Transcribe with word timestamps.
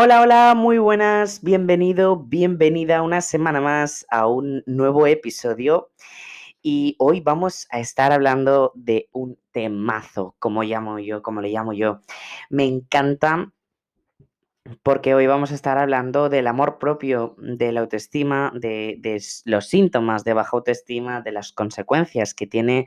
Hola, 0.00 0.20
hola, 0.20 0.54
muy 0.54 0.78
buenas, 0.78 1.42
bienvenido, 1.42 2.16
bienvenida 2.16 3.02
una 3.02 3.20
semana 3.20 3.60
más 3.60 4.06
a 4.12 4.28
un 4.28 4.62
nuevo 4.64 5.08
episodio. 5.08 5.90
Y 6.62 6.94
hoy 7.00 7.18
vamos 7.18 7.66
a 7.72 7.80
estar 7.80 8.12
hablando 8.12 8.70
de 8.76 9.08
un 9.10 9.40
temazo, 9.50 10.36
como 10.38 10.62
llamo 10.62 11.00
yo, 11.00 11.20
como 11.20 11.40
le 11.40 11.48
llamo 11.48 11.72
yo. 11.72 12.00
Me 12.48 12.64
encanta 12.64 13.52
porque 14.84 15.16
hoy 15.16 15.26
vamos 15.26 15.50
a 15.50 15.56
estar 15.56 15.78
hablando 15.78 16.28
del 16.28 16.46
amor 16.46 16.78
propio, 16.78 17.34
de 17.36 17.72
la 17.72 17.80
autoestima, 17.80 18.52
de, 18.54 19.20
los 19.46 19.66
síntomas 19.66 20.22
de 20.22 20.32
baja 20.32 20.50
autoestima, 20.52 21.22
de 21.22 21.32
las 21.32 21.50
consecuencias 21.50 22.34
que 22.34 22.46
tiene 22.46 22.86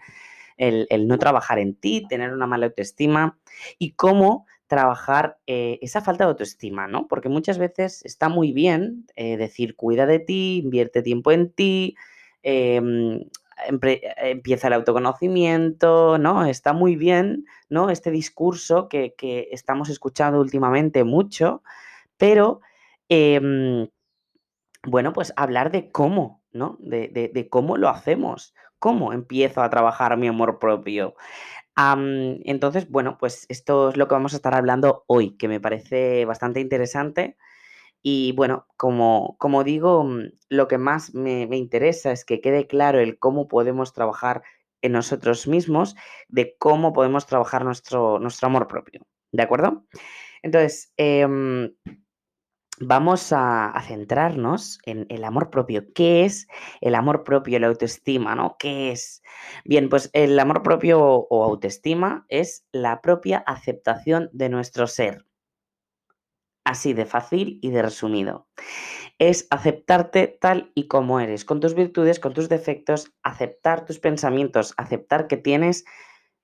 el 0.55 1.07
no 1.09 1.19
trabajar 1.19 1.59
en 1.59 1.75
ti, 1.75 2.05
tener 2.07 2.31
una 2.31 2.47
mala 2.47 2.67
autoestima 2.67 3.37
y 3.77 3.95
cómo 3.95 4.45
trabajar 4.71 5.37
eh, 5.47 5.79
esa 5.81 5.99
falta 5.99 6.23
de 6.23 6.29
autoestima, 6.29 6.87
¿no? 6.87 7.05
Porque 7.09 7.27
muchas 7.27 7.57
veces 7.57 8.05
está 8.05 8.29
muy 8.29 8.53
bien 8.53 9.05
eh, 9.17 9.35
decir, 9.35 9.75
cuida 9.75 10.05
de 10.05 10.19
ti, 10.19 10.61
invierte 10.63 11.01
tiempo 11.01 11.33
en 11.33 11.51
ti, 11.51 11.97
em, 12.41 13.19
empieza 13.67 14.67
el 14.67 14.73
autoconocimiento, 14.73 16.17
¿no? 16.17 16.45
Está 16.45 16.71
muy 16.71 16.95
bien, 16.95 17.45
¿no? 17.67 17.89
Este 17.89 18.11
discurso 18.11 18.87
que, 18.87 19.13
estamos 19.51 19.89
escuchando 19.89 20.39
últimamente 20.39 21.03
mucho, 21.03 21.63
pero, 22.15 22.61
em, 23.09 23.89
bueno, 24.87 25.11
pues 25.11 25.33
hablar 25.35 25.69
de 25.71 25.91
cómo, 25.91 26.41
¿no? 26.53 26.77
De, 26.79 27.09
de 27.09 27.49
cómo 27.49 27.75
lo 27.75 27.89
hacemos, 27.89 28.53
cómo 28.79 29.11
empiezo 29.11 29.61
a 29.61 29.69
trabajar 29.69 30.15
mi 30.15 30.29
amor 30.29 30.59
propio 30.59 31.15
entonces, 31.77 32.89
bueno, 32.89 33.17
pues 33.19 33.45
esto 33.49 33.89
es 33.89 33.97
lo 33.97 34.07
que 34.07 34.15
vamos 34.15 34.33
a 34.33 34.35
estar 34.37 34.53
hablando 34.53 35.03
hoy, 35.07 35.37
que 35.37 35.47
me 35.47 35.59
parece 35.59 36.25
bastante 36.25 36.59
interesante. 36.59 37.37
Y 38.03 38.33
bueno, 38.33 38.67
como, 38.77 39.35
como 39.37 39.63
digo, 39.63 40.03
mm, 40.03 40.31
lo 40.49 40.67
que 40.67 40.77
más 40.77 41.13
me, 41.13 41.43
interesa 41.55 42.11
es 42.11 42.25
que 42.25 42.41
quede 42.41 42.67
claro 42.67 42.99
el 42.99 43.19
cómo 43.19 43.47
podemos 43.47 43.93
trabajar 43.93 44.43
en 44.81 44.93
nosotros 44.93 45.47
mismos, 45.47 45.95
de 46.27 46.55
cómo 46.57 46.93
podemos 46.93 47.27
trabajar 47.27 47.63
nuestro, 47.63 48.19
nuestro 48.19 48.47
amor 48.47 48.67
propio. 48.67 49.01
¿De 49.31 49.43
acuerdo? 49.43 49.85
Entonces, 50.41 50.91
em, 50.97 51.73
vamos 52.81 53.31
a, 53.31 53.73
centrarnos 53.87 54.79
en 54.85 55.05
el 55.09 55.23
amor 55.23 55.49
propio. 55.49 55.93
¿Qué 55.93 56.25
es 56.25 56.47
el 56.81 56.95
amor 56.95 57.23
propio, 57.23 57.59
la 57.59 57.67
autoestima, 57.67 58.35
¿no? 58.35 58.55
¿Qué 58.59 58.91
es? 58.91 59.21
Bien, 59.65 59.89
pues 59.89 60.09
el 60.13 60.37
amor 60.39 60.63
propio 60.63 60.99
o 61.01 61.43
autoestima 61.43 62.25
es 62.29 62.65
la 62.71 63.01
propia 63.01 63.39
aceptación 63.39 64.29
de 64.33 64.49
nuestro 64.49 64.87
ser. 64.87 65.25
Así 66.63 66.93
de 66.93 67.05
fácil 67.05 67.59
y 67.61 67.71
de 67.71 67.81
resumido. 67.81 68.47
Es 69.17 69.47
aceptarte 69.49 70.27
tal 70.27 70.71
y 70.75 70.87
como 70.87 71.19
eres, 71.19 71.45
con 71.45 71.59
tus 71.59 71.73
virtudes, 71.73 72.19
con 72.19 72.33
tus 72.33 72.49
defectos, 72.49 73.11
aceptar 73.23 73.85
tus 73.85 73.99
pensamientos, 73.99 74.73
aceptar 74.77 75.27
que 75.27 75.37
tienes 75.37 75.85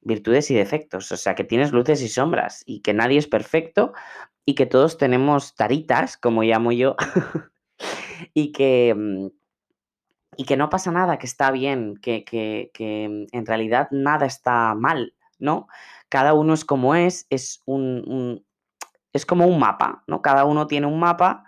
virtudes 0.02 0.50
y 0.52 0.56
defectos, 0.56 1.12
o 1.12 1.18
sea, 1.18 1.36
que 1.36 1.44
tienes 1.44 1.72
luces 1.72 2.02
y 2.02 2.08
sombras 2.08 2.64
y 2.66 2.82
que 2.82 2.94
nadie 2.94 3.18
es 3.18 3.28
perfecto 3.28 3.94
y 4.48 4.56
que 4.56 4.66
todos 4.66 4.98
tenemos 4.98 5.56
taritas, 5.56 6.16
como 6.16 6.42
llamo 6.42 6.72
yo, 6.72 6.96
y 8.34 8.52
que... 8.54 8.96
Mm, 8.98 9.28
y 10.40 10.46
que 10.46 10.56
no 10.56 10.70
pasa 10.70 10.92
nada, 10.92 11.18
que 11.18 11.26
está 11.26 11.50
bien, 11.50 11.96
que, 11.98 12.70
mm, 12.80 13.36
en 13.36 13.46
realidad 13.48 13.88
nada 13.90 14.28
está 14.28 14.76
mal, 14.76 15.16
¿no? 15.40 15.68
Cada 16.10 16.36
uno 16.36 16.54
es 16.54 16.64
como 16.64 16.94
es, 16.94 17.26
es 17.32 17.64
un, 17.66 18.46
es 19.14 19.26
como 19.26 19.48
un 19.48 19.58
mapa, 19.58 20.04
¿no? 20.06 20.22
Cada 20.22 20.46
uno 20.46 20.68
tiene 20.68 20.86
un 20.86 21.00
mapa 21.00 21.44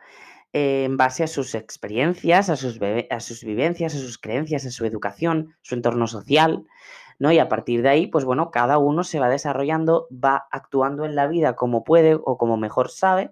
eh, 0.54 0.86
en 0.86 0.98
base 0.98 1.24
a 1.24 1.28
sus 1.28 1.54
experiencias, 1.54 2.50
a 2.50 2.56
sus, 2.56 2.80
a 3.12 3.20
sus 3.20 3.44
vivencias, 3.44 3.94
a 3.94 4.00
sus 4.00 4.18
creencias, 4.18 4.66
a 4.66 4.72
su 4.72 4.86
educación, 4.86 5.56
su 5.62 5.76
entorno 5.76 6.08
social, 6.08 6.66
¿no? 7.20 7.32
Y 7.32 7.40
a 7.40 7.50
partir 7.50 7.82
de 7.82 7.90
ahí, 7.90 8.08
pues 8.08 8.26
bueno, 8.26 8.50
cada 8.50 8.78
uno 8.78 9.04
se 9.04 9.20
va 9.20 9.30
desarrollando, 9.30 10.08
va 10.12 10.48
actuando 10.52 11.06
en 11.06 11.16
la 11.16 11.28
vida 11.28 11.56
como 11.56 11.84
puede 11.84 12.16
o 12.16 12.38
como 12.38 12.58
mejor 12.58 12.90
sabe. 12.90 13.32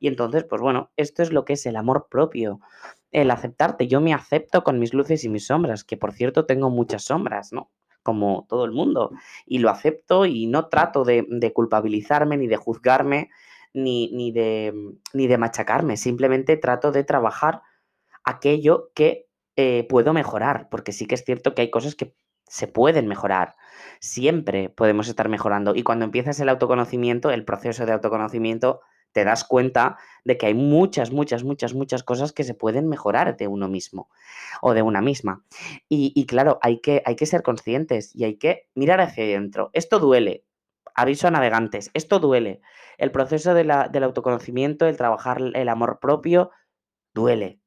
Y 0.00 0.08
entonces, 0.08 0.44
pues 0.44 0.60
bueno, 0.60 0.90
esto 0.96 1.22
es 1.22 1.32
lo 1.32 1.44
que 1.44 1.52
es 1.54 1.66
el 1.66 1.76
amor 1.76 2.08
propio, 2.10 2.60
el 3.12 3.30
aceptarte. 3.30 3.86
Yo 3.86 4.00
me 4.00 4.14
acepto 4.14 4.64
con 4.64 4.78
mis 4.78 4.94
luces 4.94 5.24
y 5.24 5.28
mis 5.28 5.46
sombras, 5.46 5.84
que 5.84 5.96
por 5.96 6.12
cierto 6.12 6.46
tengo 6.46 6.70
muchas 6.70 7.04
sombras, 7.04 7.52
¿no? 7.52 7.70
Como 8.02 8.46
todo 8.48 8.64
el 8.64 8.72
mundo. 8.72 9.10
Y 9.46 9.58
lo 9.58 9.70
acepto 9.70 10.26
y 10.26 10.46
no 10.46 10.68
trato 10.68 11.04
de, 11.04 11.52
culpabilizarme 11.54 12.36
ni 12.36 12.46
de 12.46 12.56
juzgarme 12.56 13.30
ni, 13.74 14.10
ni, 14.12 14.32
de, 14.32 14.72
ni 15.12 15.26
de 15.26 15.38
machacarme. 15.38 15.96
Simplemente 15.96 16.56
trato 16.56 16.92
de 16.92 17.04
trabajar 17.04 17.62
aquello 18.24 18.90
que 18.94 19.28
eh, 19.56 19.86
puedo 19.88 20.12
mejorar, 20.12 20.68
porque 20.70 20.92
sí 20.92 21.06
que 21.06 21.14
es 21.14 21.24
cierto 21.24 21.54
que 21.54 21.62
hay 21.62 21.70
cosas 21.70 21.94
que 21.94 22.14
se 22.48 22.68
pueden 22.68 23.06
mejorar. 23.06 23.56
Siempre 24.00 24.68
podemos 24.68 25.08
estar 25.08 25.28
mejorando. 25.28 25.74
Y 25.74 25.82
cuando 25.82 26.04
empiezas 26.04 26.38
el 26.40 26.48
autoconocimiento, 26.48 27.30
el 27.30 27.44
proceso 27.44 27.86
de 27.86 27.92
autoconocimiento, 27.92 28.80
te 29.12 29.24
das 29.24 29.44
cuenta 29.44 29.96
de 30.24 30.36
que 30.36 30.46
hay 30.46 30.54
muchas, 30.54 31.10
muchas, 31.10 31.42
muchas, 31.42 31.72
muchas 31.72 32.02
cosas 32.02 32.32
que 32.32 32.44
se 32.44 32.54
pueden 32.54 32.88
mejorar 32.88 33.36
de 33.36 33.46
uno 33.46 33.68
mismo 33.68 34.10
o 34.60 34.74
de 34.74 34.82
una 34.82 35.00
misma. 35.00 35.42
Y, 35.88 36.26
claro, 36.26 36.58
hay 36.60 36.80
que, 36.80 37.02
hay 37.06 37.16
que 37.16 37.26
ser 37.26 37.42
conscientes 37.42 38.14
y 38.14 38.24
hay 38.24 38.36
que 38.36 38.68
mirar 38.74 39.00
hacia 39.00 39.24
adentro. 39.24 39.70
Esto 39.72 39.98
duele. 39.98 40.44
Aviso 40.94 41.28
a 41.28 41.30
navegantes, 41.30 41.90
esto 41.94 42.18
duele. 42.18 42.60
El 42.98 43.10
proceso 43.10 43.54
del 43.54 43.70
autoconocimiento, 43.70 44.86
el 44.86 44.96
trabajar 44.96 45.40
el 45.54 45.68
amor 45.68 45.98
propio, 45.98 46.50
duele 47.14 47.60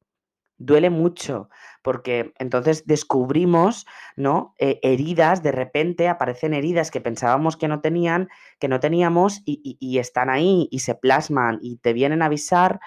duele 0.59 0.90
mucho, 0.90 1.50
porque 1.81 2.34
entonces 2.38 2.86
descubrimos, 2.86 3.88
¿no? 4.16 4.53
Eh, 4.59 4.80
heridas, 4.84 5.42
de 5.42 5.52
repente 5.52 6.08
aparecen 6.09 6.53
heridas 6.53 6.92
que 6.92 7.02
pensábamos 7.02 7.58
que 7.58 7.68
no 7.68 7.81
tenían, 7.81 8.30
que 8.59 8.68
no 8.68 8.80
teníamos 8.80 9.42
y, 9.46 9.97
están 9.97 10.30
ahí 10.30 10.68
y 10.70 10.80
se 10.80 10.96
plasman 10.96 11.59
y 11.62 11.78
te 11.78 11.94
vienen 11.94 12.22
a 12.22 12.25
avisar 12.25 12.80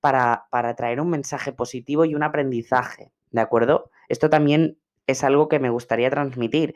para, 0.00 0.46
para, 0.50 0.74
traer 0.74 1.00
un 1.00 1.10
mensaje 1.10 1.52
positivo 1.52 2.04
y 2.04 2.14
un 2.14 2.22
aprendizaje, 2.22 3.12
¿de 3.30 3.40
acuerdo? 3.40 3.90
Esto 4.08 4.28
también 4.28 4.78
es 5.06 5.24
algo 5.24 5.48
que 5.48 5.60
me 5.60 5.70
gustaría 5.70 6.10
transmitir. 6.10 6.74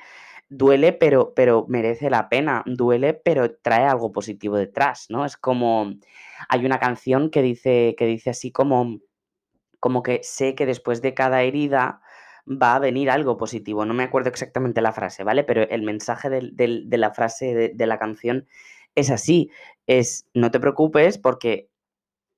Duele, 0.49 0.93
pero, 0.93 1.33
pero 1.35 1.65
merece 1.69 2.11
la 2.11 2.29
pena. 2.29 2.63
Duele, 2.67 3.15
pero 3.15 3.57
trae 3.57 3.87
algo 3.87 4.13
positivo 4.13 4.57
detrás, 4.57 5.07
¿no? 5.09 5.25
Es 5.25 5.37
como 5.37 5.95
hay 6.49 6.67
una 6.67 6.79
canción 6.79 7.31
que 7.31 7.43
dice, 7.43 7.95
que 7.97 8.07
dice 8.07 8.31
así 8.31 8.53
como 8.53 9.01
como 9.85 10.03
que 10.03 10.21
sé 10.23 10.55
que 10.55 10.65
después 10.65 11.03
de 11.03 11.13
cada 11.13 11.43
herida 11.43 12.01
va 12.49 12.75
a 12.75 12.79
venir 12.79 13.11
algo 13.11 13.37
positivo. 13.37 13.85
No 13.85 13.93
me 13.93 14.05
acuerdo 14.05 14.31
exactamente 14.31 14.81
la 14.81 14.95
frase, 14.95 15.25
¿vale? 15.25 15.45
Pero 15.45 15.61
el 15.69 15.83
mensaje 15.83 16.31
de 16.31 16.97
la 16.97 17.11
frase 17.11 17.75
de, 17.75 17.87
la 17.87 17.99
canción 17.99 18.47
es 18.95 19.11
así, 19.11 19.51
es 19.87 20.27
no 20.33 20.51
te 20.51 20.59
preocupes 20.59 21.19
porque 21.19 21.69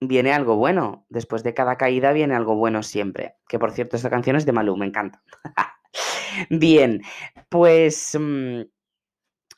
viene 0.01 0.33
algo 0.33 0.57
bueno. 0.57 1.07
Después 1.09 1.45
de 1.45 1.55
cada 1.55 1.77
caída 1.77 2.11
viene 2.11 2.35
algo 2.35 2.57
bueno 2.57 2.83
siempre. 2.83 3.37
Que 3.47 3.61
por 3.61 3.71
cierto, 3.71 3.95
esta 3.95 4.11
canción 4.11 4.35
es 4.35 4.45
de 4.45 4.51
Malú, 4.51 4.77
me 4.77 4.87
encanta. 4.87 5.23
Bien, 6.51 7.01
pues 7.49 8.19
mm, 8.19 8.63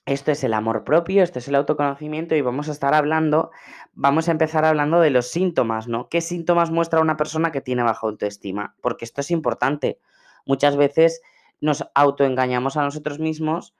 esto 0.08 0.32
es 0.32 0.42
el 0.42 0.54
amor 0.54 0.84
propio, 0.84 1.22
esto 1.22 1.38
es 1.38 1.48
el 1.48 1.54
autoconocimiento 1.54 2.34
y 2.34 2.40
vamos 2.40 2.70
a 2.70 2.72
estar 2.72 2.94
hablando, 2.94 3.50
vamos 3.92 4.28
a 4.28 4.32
empezar 4.32 4.64
hablando 4.64 5.00
de 5.00 5.10
los 5.10 5.28
síntomas, 5.28 5.86
¿no? 5.86 6.08
¿Qué 6.08 6.22
síntomas 6.22 6.70
muestra 6.70 7.00
una 7.00 7.18
persona 7.18 7.52
que 7.52 7.60
tiene 7.60 7.82
baja 7.82 8.06
autoestima? 8.06 8.74
Porque 8.80 9.04
esto 9.04 9.20
es 9.20 9.30
importante. 9.30 9.98
Muchas 10.46 10.78
veces 10.78 11.20
nos 11.60 11.84
autoengañamos 11.94 12.78
a 12.78 12.84
nosotros 12.84 13.18
mismos 13.18 13.74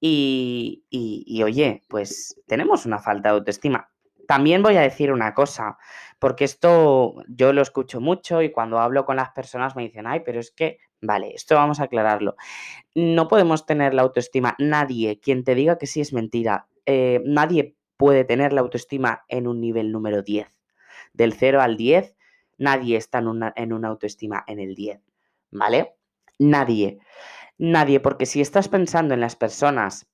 y, 0.00 0.84
y, 0.88 1.42
oye, 1.42 1.82
pues 1.88 2.40
tenemos 2.46 2.86
una 2.86 3.00
falta 3.00 3.30
de 3.30 3.38
autoestima. 3.38 3.91
También 4.26 4.62
voy 4.62 4.76
a 4.76 4.82
decir 4.82 5.12
una 5.12 5.34
cosa, 5.34 5.78
porque 6.18 6.44
esto 6.44 7.16
yo 7.28 7.52
lo 7.52 7.62
escucho 7.62 8.00
mucho 8.00 8.42
y 8.42 8.50
cuando 8.50 8.78
hablo 8.78 9.04
con 9.04 9.16
las 9.16 9.30
personas 9.30 9.76
me 9.76 9.82
dicen, 9.82 10.06
ay, 10.06 10.20
pero 10.24 10.40
es 10.40 10.50
que 10.50 10.78
Vale, 11.02 11.34
esto 11.34 11.56
vamos 11.56 11.80
a 11.80 11.84
aclararlo. 11.84 12.36
No 12.94 13.26
podemos 13.26 13.66
tener 13.66 13.92
la 13.92 14.02
autoestima. 14.02 14.54
Nadie, 14.58 15.18
quien 15.18 15.42
te 15.42 15.56
diga 15.56 15.76
que 15.76 15.88
sí 15.88 16.00
es 16.00 16.12
mentira. 16.12 16.68
Eh, 16.86 17.20
nadie 17.24 17.74
puede 17.96 18.24
tener 18.24 18.52
la 18.52 18.60
autoestima 18.60 19.24
en 19.28 19.48
un 19.48 19.60
nivel 19.60 19.90
número 19.90 20.22
10. 20.22 20.46
Del 21.12 21.32
0 21.32 21.60
al 21.60 21.76
10, 21.76 22.14
nadie 22.56 22.96
está 22.96 23.18
en 23.18 23.26
una, 23.26 23.52
en 23.56 23.72
una 23.72 23.88
autoestima 23.88 24.44
en 24.46 24.60
el 24.60 24.76
10. 24.76 25.00
¿Vale? 25.50 25.96
Nadie. 26.38 27.00
Nadie, 27.58 27.98
porque 27.98 28.24
si 28.24 28.40
estás 28.40 28.68
pensando 28.68 29.12
en 29.12 29.20
las 29.20 29.34
personas 29.34 30.06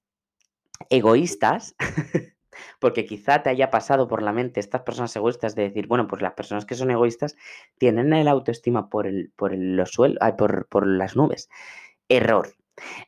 egoístas, 0.88 1.76
porque 2.78 3.04
quizá 3.04 3.42
te 3.42 3.50
haya 3.50 3.70
pasado 3.70 4.08
por 4.08 4.22
la 4.22 4.32
mente 4.32 4.60
estas 4.60 4.82
personas 4.82 5.14
egoístas 5.16 5.54
de 5.54 5.64
decir, 5.64 5.86
bueno, 5.86 6.06
pues 6.08 6.22
las 6.22 6.34
personas 6.34 6.64
que 6.64 6.74
son 6.74 6.90
egoístas 6.90 7.36
tienen 7.78 8.12
el 8.12 8.28
autoestima 8.28 8.88
por, 8.88 9.06
el, 9.06 9.32
por 9.36 9.54
los 9.54 9.90
suelos, 9.90 10.18
por, 10.36 10.66
por 10.68 10.86
las 10.86 11.16
nubes. 11.16 11.48
Error. 12.08 12.54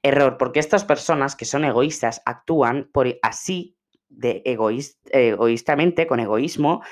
Error, 0.03 0.37
porque 0.37 0.61
estas 0.61 0.85
personas 0.85 1.37
que 1.37 1.45
son 1.45 1.65
egoístas 1.65 2.23
actúan 2.25 2.89
por 2.93 3.07
así 3.23 3.77
de 4.09 4.43
egoístamente, 4.45 6.07
con 6.07 6.21
egoísmo, 6.21 6.83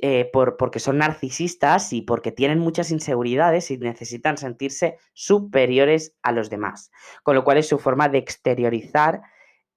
eh, 0.00 0.30
por, 0.32 0.56
porque 0.56 0.78
son 0.78 0.98
narcisistas 0.98 1.92
y 1.92 2.02
porque 2.02 2.30
tienen 2.30 2.60
muchas 2.60 2.92
inseguridades 2.92 3.70
y 3.72 3.78
necesitan 3.78 4.38
sentirse 4.38 4.96
superiores 5.12 6.14
a 6.22 6.30
los 6.30 6.50
demás. 6.50 6.92
Con 7.24 7.34
lo 7.34 7.42
cual 7.42 7.58
es 7.58 7.66
su 7.66 7.78
forma 7.78 8.08
de 8.08 8.18
exteriorizar 8.18 9.22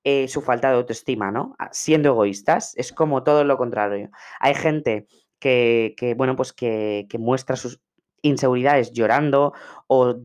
eh, 0.03 0.27
su 0.27 0.41
falta 0.41 0.69
de 0.69 0.77
autoestima, 0.77 1.31
¿no? 1.31 1.55
Ah, 1.59 1.69
siendo 1.71 2.09
egoístas, 2.09 2.73
es 2.77 2.91
como 2.91 3.23
todo 3.23 3.43
lo 3.43 3.57
contrario. 3.57 4.09
Hay 4.39 4.55
gente 4.55 5.07
que, 5.39 5.95
bueno, 6.17 6.35
pues 6.35 6.53
que, 6.53 7.07
muestra 7.19 7.55
sus 7.55 7.81
inseguridades 8.23 8.91
llorando 8.91 9.53
o 9.87 10.15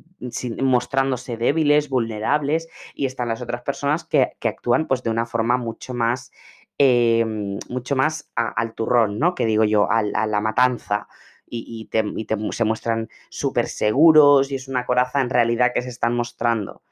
mostrándose 0.63 1.37
débiles, 1.39 1.89
vulnerables, 1.89 2.69
y 2.95 3.07
están 3.07 3.29
las 3.29 3.41
otras 3.41 3.63
personas 3.63 4.05
que, 4.05 4.33
actúan 4.43 4.87
pues 4.87 5.03
de 5.03 5.11
una 5.11 5.27
forma 5.27 5.57
mucho 5.57 5.95
más 5.95 6.31
Em, 6.79 7.59
mucho 7.71 7.97
más 7.97 8.31
al 8.35 8.75
turrón, 8.75 9.19
¿no? 9.19 9.35
Que 9.35 9.47
digo 9.47 9.65
yo, 9.65 9.91
a, 9.91 10.03
la 10.03 10.41
matanza. 10.41 11.09
Y, 11.49 11.89
se 12.53 12.65
muestran 12.65 13.09
súper 13.31 13.69
seguros 13.69 14.51
y 14.51 14.57
es 14.57 14.69
una 14.69 14.85
coraza 14.85 15.21
en 15.21 15.31
realidad 15.31 15.73
que 15.75 15.83
se 15.83 15.89
están 15.89 16.15
mostrando. 16.15 16.83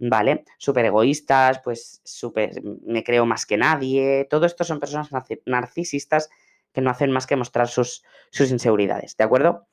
¿Vale? 0.00 0.44
Súper 0.58 0.86
egoístas, 0.86 1.60
pues 1.62 2.00
súper, 2.04 2.62
me 2.86 3.04
creo 3.04 3.26
más 3.26 3.44
que 3.44 3.58
nadie. 3.58 4.26
Todo 4.30 4.46
esto 4.46 4.64
son 4.64 4.80
personas 4.80 5.10
narcisistas 5.44 6.30
que 6.72 6.80
no 6.80 6.90
hacen 6.90 7.10
más 7.10 7.26
que 7.26 7.36
mostrar 7.36 7.68
sus, 7.68 8.02
sus 8.30 8.50
inseguridades, 8.50 9.16
¿de 9.16 9.24
acuerdo? 9.24 9.66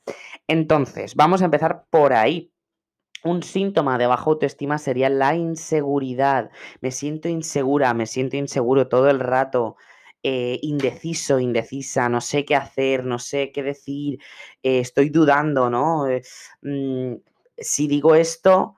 Entonces, 0.48 1.16
vamos 1.16 1.42
a 1.42 1.46
empezar 1.46 1.86
por 1.90 2.14
ahí, 2.14 2.52
un 3.24 3.44
síntoma 3.44 3.98
de 3.98 4.08
baja 4.08 4.26
autoestima 4.26 4.78
sería 4.78 5.10
la 5.10 5.36
inseguridad. 5.36 6.52
Me 6.82 6.92
siento 6.92 7.30
insegura, 7.30 7.94
me 7.94 8.06
siento 8.06 8.38
inseguro 8.38 8.88
todo 8.88 9.10
el 9.10 9.20
rato, 9.20 9.76
eh, 10.24 10.60
indeciso, 10.62 11.40
indecisa, 11.40 12.10
no 12.10 12.22
sé 12.22 12.46
qué 12.46 12.56
hacer, 12.56 13.06
no 13.06 13.20
sé 13.20 13.52
qué 13.52 13.64
decir, 13.64 14.20
eh, 14.64 14.80
estoy 14.80 15.10
dudando, 15.10 15.70
¿no? 15.70 16.08
Eh, 16.08 16.22
mm, 16.62 17.16
si 17.58 17.88
digo 17.88 18.16
esto, 18.16 18.76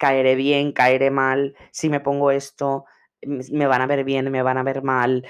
caeré 0.00 0.34
bien, 0.34 0.72
caeré 0.72 1.10
mal, 1.10 1.54
si 1.72 1.90
me 1.90 2.00
pongo 2.00 2.30
esto, 2.30 2.86
me 3.22 3.66
van 3.66 3.82
a 3.82 3.86
ver 3.86 4.02
bien, 4.02 4.30
me 4.30 4.42
van 4.42 4.56
a 4.56 4.62
ver 4.62 4.82
mal. 4.82 5.26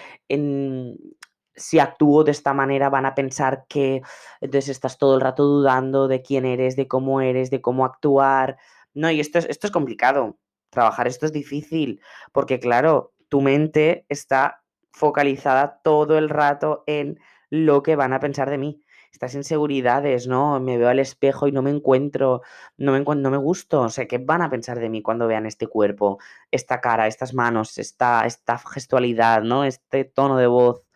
Si 1.57 1.81
actúo 1.81 2.23
de 2.23 2.31
esta 2.31 2.55
manera 2.55 2.89
van 2.89 3.05
a 3.05 3.17
pensar 3.17 3.65
que 3.69 4.01
entonces 4.41 4.69
estás 4.69 4.97
todo 4.97 5.17
el 5.17 5.21
rato 5.21 5.43
dudando 5.45 6.07
de 6.07 6.23
quién 6.23 6.47
eres, 6.47 6.77
de 6.77 6.87
cómo 6.87 7.21
eres, 7.21 7.51
de 7.51 7.61
cómo 7.61 7.85
actuar. 7.85 8.59
No, 8.95 9.11
y 9.11 9.19
esto 9.19 9.41
es, 9.41 9.47
esto 9.47 9.67
es 9.67 9.73
complicado. 9.73 10.39
Trabajar 10.71 11.09
esto 11.09 11.27
es 11.27 11.33
difícil, 11.33 12.01
porque 12.33 12.61
claro, 12.61 13.13
tu 13.29 13.41
mente 13.41 14.07
está 14.09 14.63
focalizada 14.93 15.81
todo 15.83 16.17
el 16.17 16.29
rato 16.29 16.85
en 16.87 17.19
lo 17.51 17.83
que 17.83 17.97
van 17.97 18.13
a 18.13 18.21
pensar 18.21 18.49
de 18.51 18.59
mí. 18.59 18.81
Estas 19.21 19.35
inseguridades, 19.35 20.27
¿no? 20.27 20.61
Me 20.61 20.79
veo 20.79 20.89
al 20.89 20.99
espejo 20.99 21.47
y 21.47 21.53
no 21.53 21.61
me 21.61 21.69
encuentro, 21.71 22.41
no 22.79 22.93
me, 22.93 23.01
no 23.01 23.31
me 23.31 23.37
gusto. 23.37 23.83
O 23.83 23.89
sea, 23.91 24.07
¿qué 24.07 24.17
van 24.17 24.41
a 24.41 24.49
pensar 24.49 24.81
de 24.81 24.89
mí 24.89 25.03
cuando 25.03 25.27
vean 25.27 25.45
este 25.45 25.67
cuerpo, 25.67 26.19
esta 26.51 26.81
cara, 26.81 27.07
estas 27.07 27.35
manos, 27.35 27.77
esta, 27.77 28.25
esta 28.25 28.57
gestualidad, 28.59 29.43
¿no? 29.43 29.65
Este 29.65 30.05
tono 30.05 30.39
de 30.39 30.47
voz. 30.47 30.87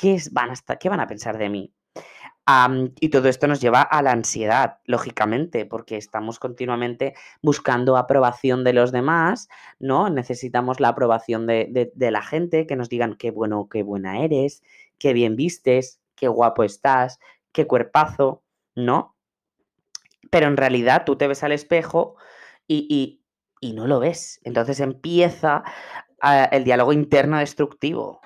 ¿qué 0.00 0.18
van, 0.32 0.50
a 0.50 0.76
¿qué 0.76 0.88
van 0.88 1.00
a 1.00 1.06
pensar 1.06 1.38
de 1.38 1.48
mí? 1.48 1.74
y 3.00 3.10
todo 3.10 3.28
esto 3.28 3.46
nos 3.46 3.60
lleva 3.60 3.82
a 3.82 4.02
la 4.02 4.10
ansiedad, 4.10 4.78
lógicamente, 4.84 5.66
porque 5.66 5.96
estamos 5.96 6.40
continuamente 6.40 7.14
buscando 7.42 7.96
aprobación 7.96 8.64
de 8.64 8.72
los 8.72 8.90
demás, 8.90 9.48
¿no? 9.78 10.10
Necesitamos 10.10 10.80
la 10.80 10.88
aprobación 10.88 11.46
de, 11.46 11.92
la 11.96 12.22
gente, 12.22 12.66
que 12.66 12.74
nos 12.74 12.88
digan 12.88 13.14
qué 13.14 13.30
bueno, 13.30 13.68
qué 13.70 13.84
buena 13.84 14.24
eres, 14.24 14.64
qué 14.98 15.12
bien 15.12 15.36
vistes, 15.36 16.00
qué 16.16 16.26
guapo 16.26 16.64
estás, 16.64 17.20
qué 17.52 17.66
cuerpazo, 17.66 18.42
¿no? 18.74 19.16
Pero 20.30 20.46
en 20.46 20.56
realidad 20.56 21.04
tú 21.04 21.16
te 21.16 21.26
ves 21.26 21.42
al 21.42 21.52
espejo 21.52 22.16
y, 22.68 23.22
no 23.62 23.86
lo 23.86 24.00
ves. 24.00 24.40
Entonces 24.44 24.80
empieza 24.80 25.64
ah, 26.20 26.44
el 26.44 26.64
diálogo 26.64 26.92
interno 26.92 27.38
destructivo 27.38 28.20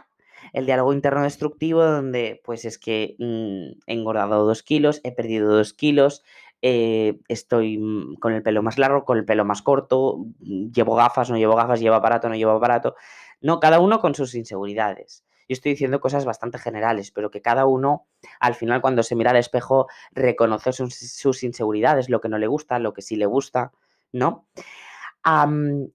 el 0.55 0.67
diálogo 0.67 0.93
interno 0.93 1.25
destructivo 1.25 1.85
donde 1.85 2.41
pues 2.44 2.65
es 2.65 2.79
que 2.79 3.17
mm, 3.19 3.81
he 3.87 3.93
engordado 3.93 4.47
dos 4.47 4.62
kilos, 4.62 5.00
he 5.03 5.11
perdido 5.11 5.53
dos 5.53 5.75
kilos, 5.75 6.23
eh, 6.62 7.20
estoy 7.29 7.77
mm, 7.79 8.15
con 8.20 8.32
el 8.32 8.43
pelo 8.43 8.62
más 8.62 8.79
largo, 8.79 9.05
con 9.05 9.19
el 9.19 9.25
pelo 9.25 9.44
más 9.44 9.62
corto, 9.62 10.19
mm, 10.38 10.70
llevo 10.70 10.94
gafas, 10.94 11.29
no 11.29 11.37
llevo 11.37 11.56
gafas, 11.56 11.81
llevo 11.81 11.97
aparato, 11.97 12.29
no 12.29 12.37
llevo 12.37 12.53
aparato. 12.53 12.94
No, 13.41 13.61
cada 13.61 13.81
uno 13.81 14.00
con 14.00 14.15
sus 14.15 14.35
inseguridades. 14.35 15.25
Yo 15.49 15.55
estoy 15.55 15.73
diciendo 15.73 16.00
cosas 16.00 16.25
bastante 16.25 16.58
generales, 16.58 17.11
pero 17.11 17.31
que 17.31 17.43
cada 17.43 17.67
uno, 17.67 18.06
al 18.41 18.55
final, 18.55 18.81
cuando 18.81 19.02
se 19.02 19.17
mira 19.17 19.31
al 19.31 19.37
espejo, 19.37 19.88
reconoce 20.12 20.73
sus, 20.73 21.43
inseguridades, 21.43 22.08
lo 22.08 22.20
que 22.20 22.29
no 22.29 22.38
le 22.38 22.46
gusta, 22.46 22.79
lo 22.79 22.93
que 22.93 23.02
sí 23.02 23.17
le 23.17 23.26
gusta, 23.26 23.73
¿no? 24.12 24.46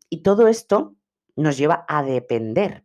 y 0.09 0.23
todo 0.23 0.47
esto 0.47 0.95
nos 1.35 1.55
lleva 1.55 1.85
a 1.87 2.01
depender 2.01 2.83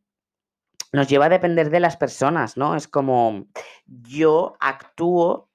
nos 0.94 1.08
lleva 1.08 1.26
a 1.26 1.28
depender 1.30 1.70
de 1.70 1.80
las 1.80 1.96
personas, 1.96 2.56
¿no? 2.56 2.76
Es 2.76 2.86
como 2.86 3.46
yo 3.86 4.56
actúo 4.60 5.50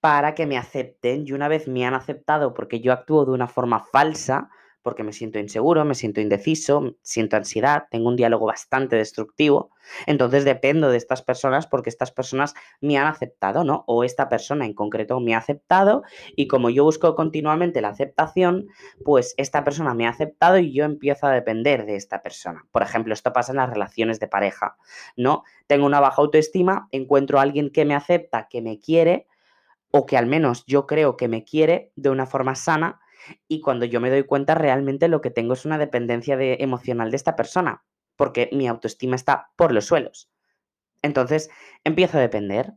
para 0.00 0.34
que 0.34 0.44
me 0.44 0.58
acepten 0.58 1.26
y 1.26 1.32
una 1.32 1.48
vez 1.48 1.66
me 1.66 1.86
han 1.86 1.94
aceptado 1.94 2.52
porque 2.52 2.80
yo 2.80 2.92
actúo 2.92 3.24
de 3.24 3.30
una 3.30 3.48
forma 3.48 3.80
falsa, 3.80 4.50
porque 4.84 5.02
me 5.02 5.14
siento 5.14 5.38
inseguro, 5.38 5.82
me 5.86 5.94
siento 5.94 6.20
indeciso, 6.20 6.94
siento 7.00 7.36
ansiedad, 7.36 7.86
tengo 7.90 8.10
un 8.10 8.16
diálogo 8.16 8.44
bastante 8.44 8.96
destructivo. 8.96 9.70
Entonces 10.06 10.44
dependo 10.44 10.90
de 10.90 10.98
estas 10.98 11.22
personas 11.22 11.66
porque 11.66 11.88
estas 11.88 12.12
personas 12.12 12.52
me 12.82 12.98
han 12.98 13.06
aceptado, 13.06 13.64
¿no? 13.64 13.84
O 13.86 14.04
esta 14.04 14.28
persona 14.28 14.66
en 14.66 14.74
concreto 14.74 15.18
me 15.20 15.34
ha 15.34 15.38
aceptado 15.38 16.02
y 16.36 16.48
como 16.48 16.68
yo 16.68 16.84
busco 16.84 17.14
continuamente 17.14 17.80
la 17.80 17.88
aceptación, 17.88 18.68
pues 19.04 19.32
esta 19.38 19.64
persona 19.64 19.94
me 19.94 20.06
ha 20.06 20.10
aceptado 20.10 20.58
y 20.58 20.74
yo 20.74 20.84
empiezo 20.84 21.26
a 21.26 21.32
depender 21.32 21.86
de 21.86 21.96
esta 21.96 22.22
persona. 22.22 22.66
Por 22.70 22.82
ejemplo, 22.82 23.14
esto 23.14 23.32
pasa 23.32 23.52
en 23.52 23.56
las 23.56 23.70
relaciones 23.70 24.20
de 24.20 24.28
pareja, 24.28 24.76
¿no? 25.16 25.44
Tengo 25.66 25.86
una 25.86 26.00
baja 26.00 26.20
autoestima, 26.20 26.88
encuentro 26.92 27.38
a 27.38 27.42
alguien 27.42 27.70
que 27.70 27.86
me 27.86 27.94
acepta, 27.94 28.48
que 28.50 28.60
me 28.60 28.78
quiere 28.78 29.26
o 29.90 30.04
que 30.04 30.18
al 30.18 30.26
menos 30.26 30.66
yo 30.66 30.86
creo 30.86 31.16
que 31.16 31.28
me 31.28 31.42
quiere 31.42 31.90
de 31.96 32.10
una 32.10 32.26
forma 32.26 32.54
sana 32.54 33.00
y 33.48 33.60
cuando 33.60 33.84
yo 33.84 34.00
me 34.00 34.10
doy 34.10 34.24
cuenta 34.24 34.54
realmente 34.54 35.08
lo 35.08 35.20
que 35.20 35.30
tengo 35.30 35.54
es 35.54 35.64
una 35.64 35.78
dependencia 35.78 36.36
de, 36.36 36.58
emocional 36.60 37.10
de 37.10 37.16
esta 37.16 37.36
persona, 37.36 37.84
porque 38.16 38.48
mi 38.52 38.68
autoestima 38.68 39.16
está 39.16 39.50
por 39.56 39.72
los 39.72 39.86
suelos. 39.86 40.30
Entonces 41.02 41.50
empiezo 41.84 42.18
a 42.18 42.20
depender 42.22 42.74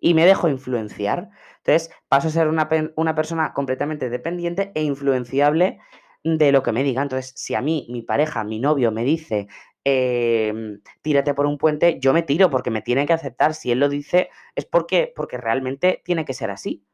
y 0.00 0.14
me 0.14 0.26
dejo 0.26 0.48
influenciar. 0.48 1.30
Entonces 1.58 1.90
paso 2.08 2.28
a 2.28 2.30
ser 2.30 2.48
una, 2.48 2.68
persona 3.14 3.52
completamente 3.52 4.10
dependiente 4.10 4.72
e 4.74 4.82
influenciable 4.82 5.78
de 6.24 6.52
lo 6.52 6.62
que 6.62 6.72
me 6.72 6.82
diga. 6.82 7.02
Entonces, 7.02 7.32
si 7.36 7.54
a 7.54 7.62
mí, 7.62 7.86
mi 7.90 8.02
pareja, 8.02 8.44
mi 8.44 8.58
novio 8.58 8.92
me 8.92 9.04
dice, 9.04 9.48
em, 9.84 10.80
tírate 11.02 11.34
por 11.34 11.46
un 11.46 11.58
puente, 11.58 11.98
yo 12.00 12.12
me 12.12 12.22
tiro 12.22 12.50
porque 12.50 12.70
me 12.70 12.82
tiene 12.82 13.06
que 13.06 13.12
aceptar. 13.12 13.54
Si 13.54 13.70
él 13.70 13.80
lo 13.80 13.88
dice, 13.88 14.30
es 14.54 14.64
porque, 14.64 15.12
porque 15.14 15.36
realmente 15.38 16.02
tiene 16.04 16.24
que 16.24 16.34
ser 16.34 16.50
así. 16.50 16.84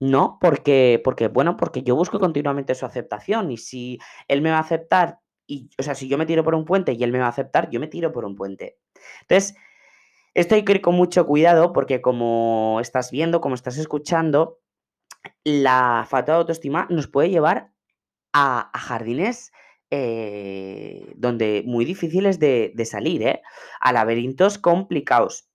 No, 0.00 0.38
porque, 0.40 1.00
porque, 1.04 1.28
bueno, 1.28 1.56
porque 1.56 1.82
yo 1.82 1.96
busco 1.96 2.18
continuamente 2.18 2.74
su 2.74 2.84
aceptación 2.84 3.50
y 3.50 3.56
si 3.56 3.98
él 4.28 4.42
me 4.42 4.50
va 4.50 4.58
a 4.58 4.60
aceptar, 4.60 5.20
y, 5.46 5.70
o 5.78 5.82
sea, 5.82 5.94
si 5.94 6.08
yo 6.08 6.18
me 6.18 6.26
tiro 6.26 6.42
por 6.44 6.54
un 6.54 6.64
puente 6.64 6.92
y 6.92 7.02
él 7.04 7.12
me 7.12 7.18
va 7.18 7.26
a 7.26 7.30
aceptar, 7.30 7.70
yo 7.70 7.80
me 7.80 7.86
tiro 7.86 8.12
por 8.12 8.24
un 8.24 8.34
puente. 8.34 8.78
Entonces, 9.22 9.56
esto 10.34 10.56
hay 10.56 10.64
que 10.64 10.72
ir 10.72 10.80
con 10.80 10.96
mucho 10.96 11.26
cuidado 11.26 11.72
porque 11.72 12.00
como 12.00 12.78
estás 12.80 13.10
viendo, 13.10 13.40
como 13.40 13.54
estás 13.54 13.78
escuchando, 13.78 14.58
la 15.44 16.06
falta 16.08 16.32
de 16.32 16.38
autoestima 16.38 16.86
nos 16.90 17.06
puede 17.06 17.30
llevar 17.30 17.72
a, 18.32 18.70
jardines 18.74 19.52
eh, 19.90 21.12
donde 21.16 21.62
muy 21.66 21.84
difíciles 21.84 22.40
de, 22.40 22.72
salir, 22.84 23.22
¿eh? 23.22 23.42
a 23.80 23.92
laberintos 23.92 24.58
complicados. 24.58 25.48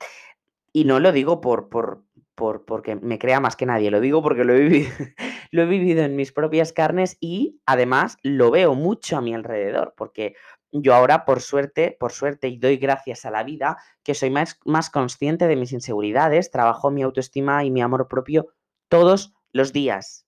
Y 0.72 0.86
no 0.86 1.00
lo 1.00 1.12
digo 1.12 1.41
por, 1.41 1.69
por, 1.69 2.03
porque 2.39 2.96
me 2.96 3.19
crea 3.19 3.39
más 3.39 3.55
que 3.55 3.65
nadie, 3.65 3.91
lo 3.91 4.00
digo 4.00 4.22
porque 4.22 4.43
lo 4.43 4.53
he, 4.53 4.60
vivido, 4.60 4.89
lo 5.51 5.63
he 5.63 5.65
vivido 5.65 6.03
en 6.03 6.15
mis 6.15 6.31
propias 6.31 6.74
carnes 6.74 7.17
y 7.19 7.60
además 7.65 8.17
lo 8.24 8.51
veo 8.51 8.75
mucho 8.75 9.17
a 9.17 9.22
mi 9.22 9.34
alrededor, 9.34 9.93
porque 9.98 10.36
yo 10.72 10.93
ahora, 10.93 11.25
por 11.25 11.41
suerte, 11.41 11.98
por 12.00 12.12
suerte, 12.12 12.48
y 12.48 12.58
doy 12.58 12.77
gracias 12.77 13.25
a 13.25 13.31
la 13.31 13.43
vida, 13.43 13.77
que 14.03 14.13
soy 14.13 14.29
más, 14.29 14.60
más 14.65 14.89
consciente 14.89 15.48
de 15.48 15.55
mis 15.55 15.74
inseguridades, 15.74 16.51
trabajo 16.51 16.91
mi 16.91 17.01
autoestima 17.01 17.63
y 17.63 17.72
mi 17.72 17.81
amor 17.81 18.08
propio 18.08 18.53
todos 18.88 19.34
los 19.51 19.74
días. 19.74 20.27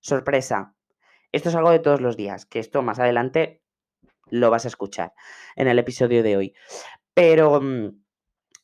Sorpresa. 0.00 0.74
Esto 1.32 1.50
es 1.50 1.54
algo 1.54 1.70
de 1.70 1.80
todos 1.80 2.00
los 2.00 2.16
días, 2.16 2.46
que 2.46 2.58
esto 2.58 2.82
más 2.82 2.98
adelante 2.98 3.62
lo 4.30 4.50
vas 4.50 4.64
a 4.64 4.68
escuchar 4.68 5.12
en 5.56 5.68
el 5.68 5.78
episodio 5.78 6.22
de 6.22 6.36
hoy. 6.36 6.54
Pero 7.12 7.60
mm, 7.60 7.90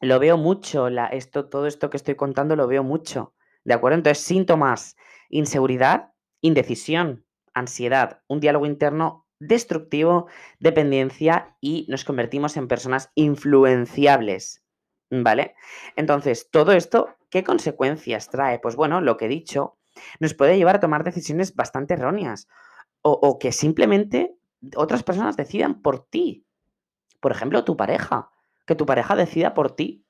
lo 0.04 0.18
veo 0.18 0.36
mucho, 0.36 0.88
esto, 0.88 1.48
todo 1.48 1.66
esto 1.66 1.90
que 1.90 1.96
estoy 1.96 2.14
contando 2.14 2.56
lo 2.56 2.66
veo 2.66 2.82
mucho. 2.82 3.34
¿De 3.64 3.74
acuerdo? 3.74 3.96
Entonces, 3.96 4.24
síntomas, 4.24 4.96
inseguridad, 5.28 6.12
indecisión, 6.40 7.24
ansiedad, 7.54 8.22
un 8.28 8.40
diálogo 8.40 8.66
interno 8.66 9.26
destructivo, 9.38 10.26
dependencia 10.58 11.56
y 11.60 11.86
nos 11.88 12.04
convertimos 12.04 12.56
en 12.56 12.68
personas 12.68 13.10
influenciables. 13.14 14.62
¿Vale? 15.10 15.54
Entonces, 15.96 16.50
todo 16.50 16.72
esto, 16.72 17.16
¿qué 17.30 17.44
consecuencias 17.44 18.30
trae? 18.30 18.58
Pues 18.58 18.74
bueno, 18.74 19.00
lo 19.00 19.16
que 19.16 19.26
he 19.26 19.28
dicho, 19.28 19.78
nos 20.18 20.34
puede 20.34 20.56
llevar 20.56 20.76
a 20.76 20.80
tomar 20.80 21.04
decisiones 21.04 21.54
bastante 21.54 21.94
erróneas 21.94 22.48
o 23.02 23.38
que 23.38 23.52
simplemente 23.52 24.34
otras 24.76 25.02
personas 25.02 25.36
decidan 25.36 25.82
por 25.82 26.06
ti. 26.06 26.46
Por 27.20 27.32
ejemplo, 27.32 27.64
tu 27.64 27.76
pareja, 27.76 28.30
que 28.66 28.74
tu 28.74 28.86
pareja 28.86 29.16
decida 29.16 29.54
por 29.54 29.74
ti. 29.74 30.06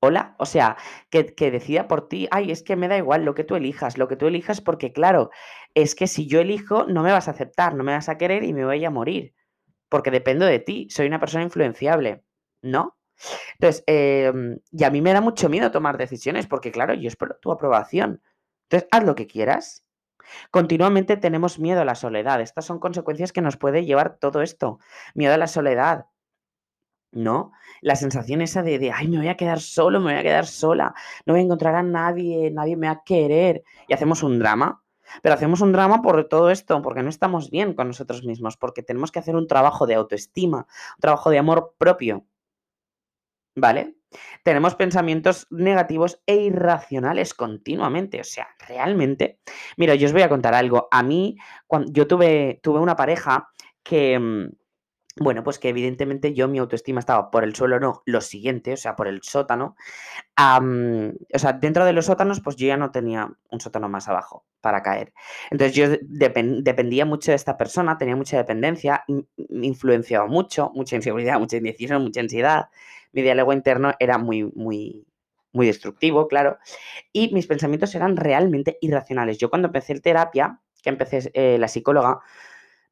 Hola, 0.00 0.36
o 0.38 0.46
sea, 0.46 0.76
que, 1.10 1.34
que, 1.34 1.50
decida 1.50 1.88
por 1.88 2.08
ti, 2.08 2.28
ay, 2.30 2.50
es 2.50 2.62
que 2.62 2.76
me 2.76 2.86
da 2.86 2.98
igual 2.98 3.24
lo 3.24 3.34
que 3.34 3.44
tú 3.44 3.56
elijas, 3.56 3.96
lo 3.96 4.08
que 4.08 4.16
tú 4.16 4.26
elijas, 4.26 4.60
porque 4.60 4.92
claro, 4.92 5.30
es 5.74 5.94
que 5.94 6.06
si 6.06 6.26
yo 6.26 6.40
elijo, 6.40 6.84
no 6.86 7.02
me 7.02 7.12
vas 7.12 7.28
a 7.28 7.30
aceptar, 7.30 7.74
no 7.74 7.82
me 7.82 7.92
vas 7.92 8.08
a 8.08 8.18
querer 8.18 8.44
y 8.44 8.52
me 8.52 8.64
voy 8.64 8.84
a 8.84 8.90
morir, 8.90 9.34
porque 9.88 10.10
dependo 10.10 10.44
de 10.44 10.58
ti, 10.58 10.86
soy 10.90 11.06
una 11.06 11.18
persona 11.18 11.44
influenciable, 11.44 12.24
¿no? 12.62 12.96
Entonces, 13.54 13.84
eh, 13.86 14.32
y 14.70 14.84
a 14.84 14.90
mí 14.90 15.00
me 15.00 15.12
da 15.12 15.20
mucho 15.20 15.48
miedo 15.48 15.70
tomar 15.70 15.98
decisiones, 15.98 16.46
porque 16.46 16.72
claro, 16.72 16.94
yo 16.94 17.08
espero 17.08 17.36
tu 17.40 17.50
aprobación. 17.50 18.22
Entonces, 18.64 18.88
haz 18.90 19.04
lo 19.04 19.14
que 19.14 19.26
quieras. 19.26 19.84
Continuamente 20.50 21.16
tenemos 21.16 21.58
miedo 21.58 21.80
a 21.80 21.84
la 21.84 21.94
soledad. 21.94 22.40
Estas 22.40 22.64
son 22.64 22.80
consecuencias 22.80 23.32
que 23.32 23.42
nos 23.42 23.56
puede 23.56 23.84
llevar 23.84 24.18
todo 24.18 24.42
esto. 24.42 24.78
Miedo 25.14 25.34
a 25.34 25.38
la 25.38 25.46
soledad. 25.46 26.06
¿No? 27.16 27.52
La 27.80 27.96
sensación 27.96 28.42
esa 28.42 28.62
de, 28.62 28.78
de, 28.78 28.92
ay, 28.92 29.08
me 29.08 29.16
voy 29.16 29.28
a 29.28 29.38
quedar 29.38 29.58
solo, 29.58 30.00
me 30.00 30.12
voy 30.12 30.20
a 30.20 30.22
quedar 30.22 30.46
sola, 30.46 30.94
no 31.24 31.32
voy 31.32 31.40
a 31.40 31.44
encontrar 31.44 31.74
a 31.74 31.82
nadie, 31.82 32.50
nadie 32.50 32.76
me 32.76 32.88
va 32.88 32.92
a 32.92 33.02
querer. 33.04 33.64
Y 33.88 33.94
hacemos 33.94 34.22
un 34.22 34.38
drama. 34.38 34.82
Pero 35.22 35.34
hacemos 35.34 35.62
un 35.62 35.72
drama 35.72 36.02
por 36.02 36.28
todo 36.28 36.50
esto, 36.50 36.82
porque 36.82 37.02
no 37.02 37.08
estamos 37.08 37.50
bien 37.50 37.72
con 37.72 37.86
nosotros 37.86 38.22
mismos, 38.24 38.58
porque 38.58 38.82
tenemos 38.82 39.10
que 39.10 39.18
hacer 39.18 39.34
un 39.34 39.46
trabajo 39.46 39.86
de 39.86 39.94
autoestima, 39.94 40.66
un 40.96 41.00
trabajo 41.00 41.30
de 41.30 41.38
amor 41.38 41.74
propio. 41.78 42.26
¿Vale? 43.54 43.96
Tenemos 44.42 44.74
pensamientos 44.74 45.46
negativos 45.48 46.20
e 46.26 46.36
irracionales 46.36 47.32
continuamente. 47.32 48.20
O 48.20 48.24
sea, 48.24 48.48
realmente. 48.68 49.38
Mira, 49.78 49.94
yo 49.94 50.06
os 50.06 50.12
voy 50.12 50.22
a 50.22 50.28
contar 50.28 50.52
algo. 50.52 50.88
A 50.90 51.02
mí, 51.02 51.38
cuando 51.66 51.90
yo 51.92 52.06
tuve, 52.06 52.60
tuve 52.62 52.80
una 52.80 52.96
pareja 52.96 53.48
que. 53.82 54.50
Bueno, 55.18 55.42
pues 55.42 55.58
que 55.58 55.70
evidentemente 55.70 56.34
yo 56.34 56.46
mi 56.46 56.58
autoestima 56.58 57.00
estaba 57.00 57.30
por 57.30 57.42
el 57.42 57.54
suelo, 57.54 57.80
no, 57.80 58.02
lo 58.04 58.20
siguiente, 58.20 58.74
o 58.74 58.76
sea, 58.76 58.96
por 58.96 59.08
el 59.08 59.22
sótano. 59.22 59.74
O 61.34 61.38
sea, 61.38 61.52
dentro 61.54 61.84
de 61.84 61.92
los 61.92 62.06
sótanos, 62.06 62.40
pues 62.40 62.56
yo 62.56 62.66
ya 62.66 62.76
no 62.76 62.90
tenía 62.90 63.30
un 63.50 63.60
sótano 63.60 63.88
más 63.88 64.08
abajo 64.08 64.44
para 64.60 64.82
caer. 64.82 65.12
Entonces 65.50 65.76
yo 65.76 65.86
depend, 66.02 66.62
dependía 66.64 67.06
mucho 67.06 67.30
de 67.32 67.36
esta 67.36 67.56
persona, 67.56 67.98
tenía 67.98 68.16
mucha 68.16 68.36
dependencia, 68.36 69.04
me 69.08 69.66
influenciaba 69.66 70.26
mucho, 70.26 70.70
mucha 70.74 70.96
inseguridad, 70.96 71.38
mucha 71.40 71.56
indecisión, 71.56 72.02
mucha 72.02 72.20
ansiedad 72.20 72.68
mi 73.12 73.22
diálogo 73.22 73.52
interno 73.54 73.94
era 73.98 74.18
muy, 74.18 74.44
muy, 74.54 75.06
muy 75.52 75.66
destructivo, 75.66 76.28
claro, 76.28 76.58
y 77.12 77.32
mis 77.32 77.46
pensamientos 77.46 77.94
eran 77.94 78.14
realmente 78.16 78.76
irracionales. 78.82 79.38
Yo 79.38 79.48
cuando 79.48 79.68
empecé 79.68 79.94
el 79.94 80.02
terapia, 80.02 80.60
que 80.82 80.90
empecé 80.90 81.30
eh, 81.32 81.56
la 81.58 81.68
psicóloga, 81.68 82.20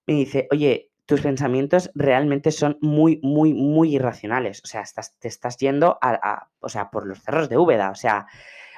me 0.07 0.15
dice, 0.15 0.49
oye, 0.51 0.91
tus 1.07 1.21
pensamientos 1.21 1.91
realmente 1.95 2.51
son 2.51 2.79
muy, 2.81 3.21
muy, 3.23 3.53
muy 3.53 3.95
irracionales. 3.97 4.63
O 4.65 4.67
sea, 4.67 4.81
estás, 4.81 5.19
te 5.19 5.29
estás 5.29 5.57
yendo 5.59 5.99
a, 6.01 6.49
o 6.61 6.69
sea, 6.69 6.91
por 6.91 7.07
los 7.07 7.21
cerros 7.21 7.49
de 7.49 7.59
Úbeda. 7.59 7.91
O 7.91 7.95
sea, 7.95 8.27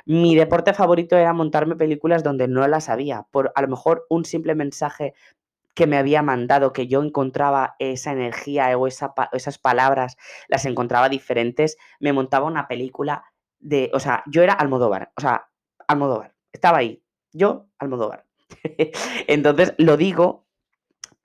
mi 0.05 0.35
deporte 0.35 0.73
favorito 0.73 1.17
era 1.17 1.33
montarme 1.33 1.77
películas 1.77 2.23
donde 2.23 2.49
no 2.49 2.67
las 2.67 2.89
había. 2.89 3.27
Por 3.31 3.53
a 3.55 3.63
lo 3.63 3.69
mejor 3.69 4.07
un 4.09 4.25
simple 4.25 4.55
mensaje 4.55 5.15
que 5.75 5.87
me 5.87 5.99
había 5.99 6.23
mandado, 6.23 6.73
que 6.73 6.87
yo 6.87 7.03
encontraba 7.03 7.77
esa 7.79 8.11
energía 8.11 8.77
o 8.79 8.87
esas 8.87 9.59
palabras, 9.59 10.17
las 10.49 10.65
encontraba 10.65 11.11
diferentes, 11.11 11.77
me 12.01 12.15
montaba 12.15 12.47
una 12.47 12.67
película 12.67 13.25
de, 13.59 13.91
o 13.93 14.01
sea, 14.01 14.23
yo 14.27 14.43
era 14.43 14.55
Almodóvar, 14.55 15.13
o 15.17 15.21
sea, 15.21 15.49
Almodóvar, 15.87 16.35
estaba 16.51 16.79
ahí, 16.79 17.03
yo 17.33 17.67
Almodóvar. 17.79 18.25
Entonces 19.27 19.75
lo 19.77 19.99
digo 19.99 20.46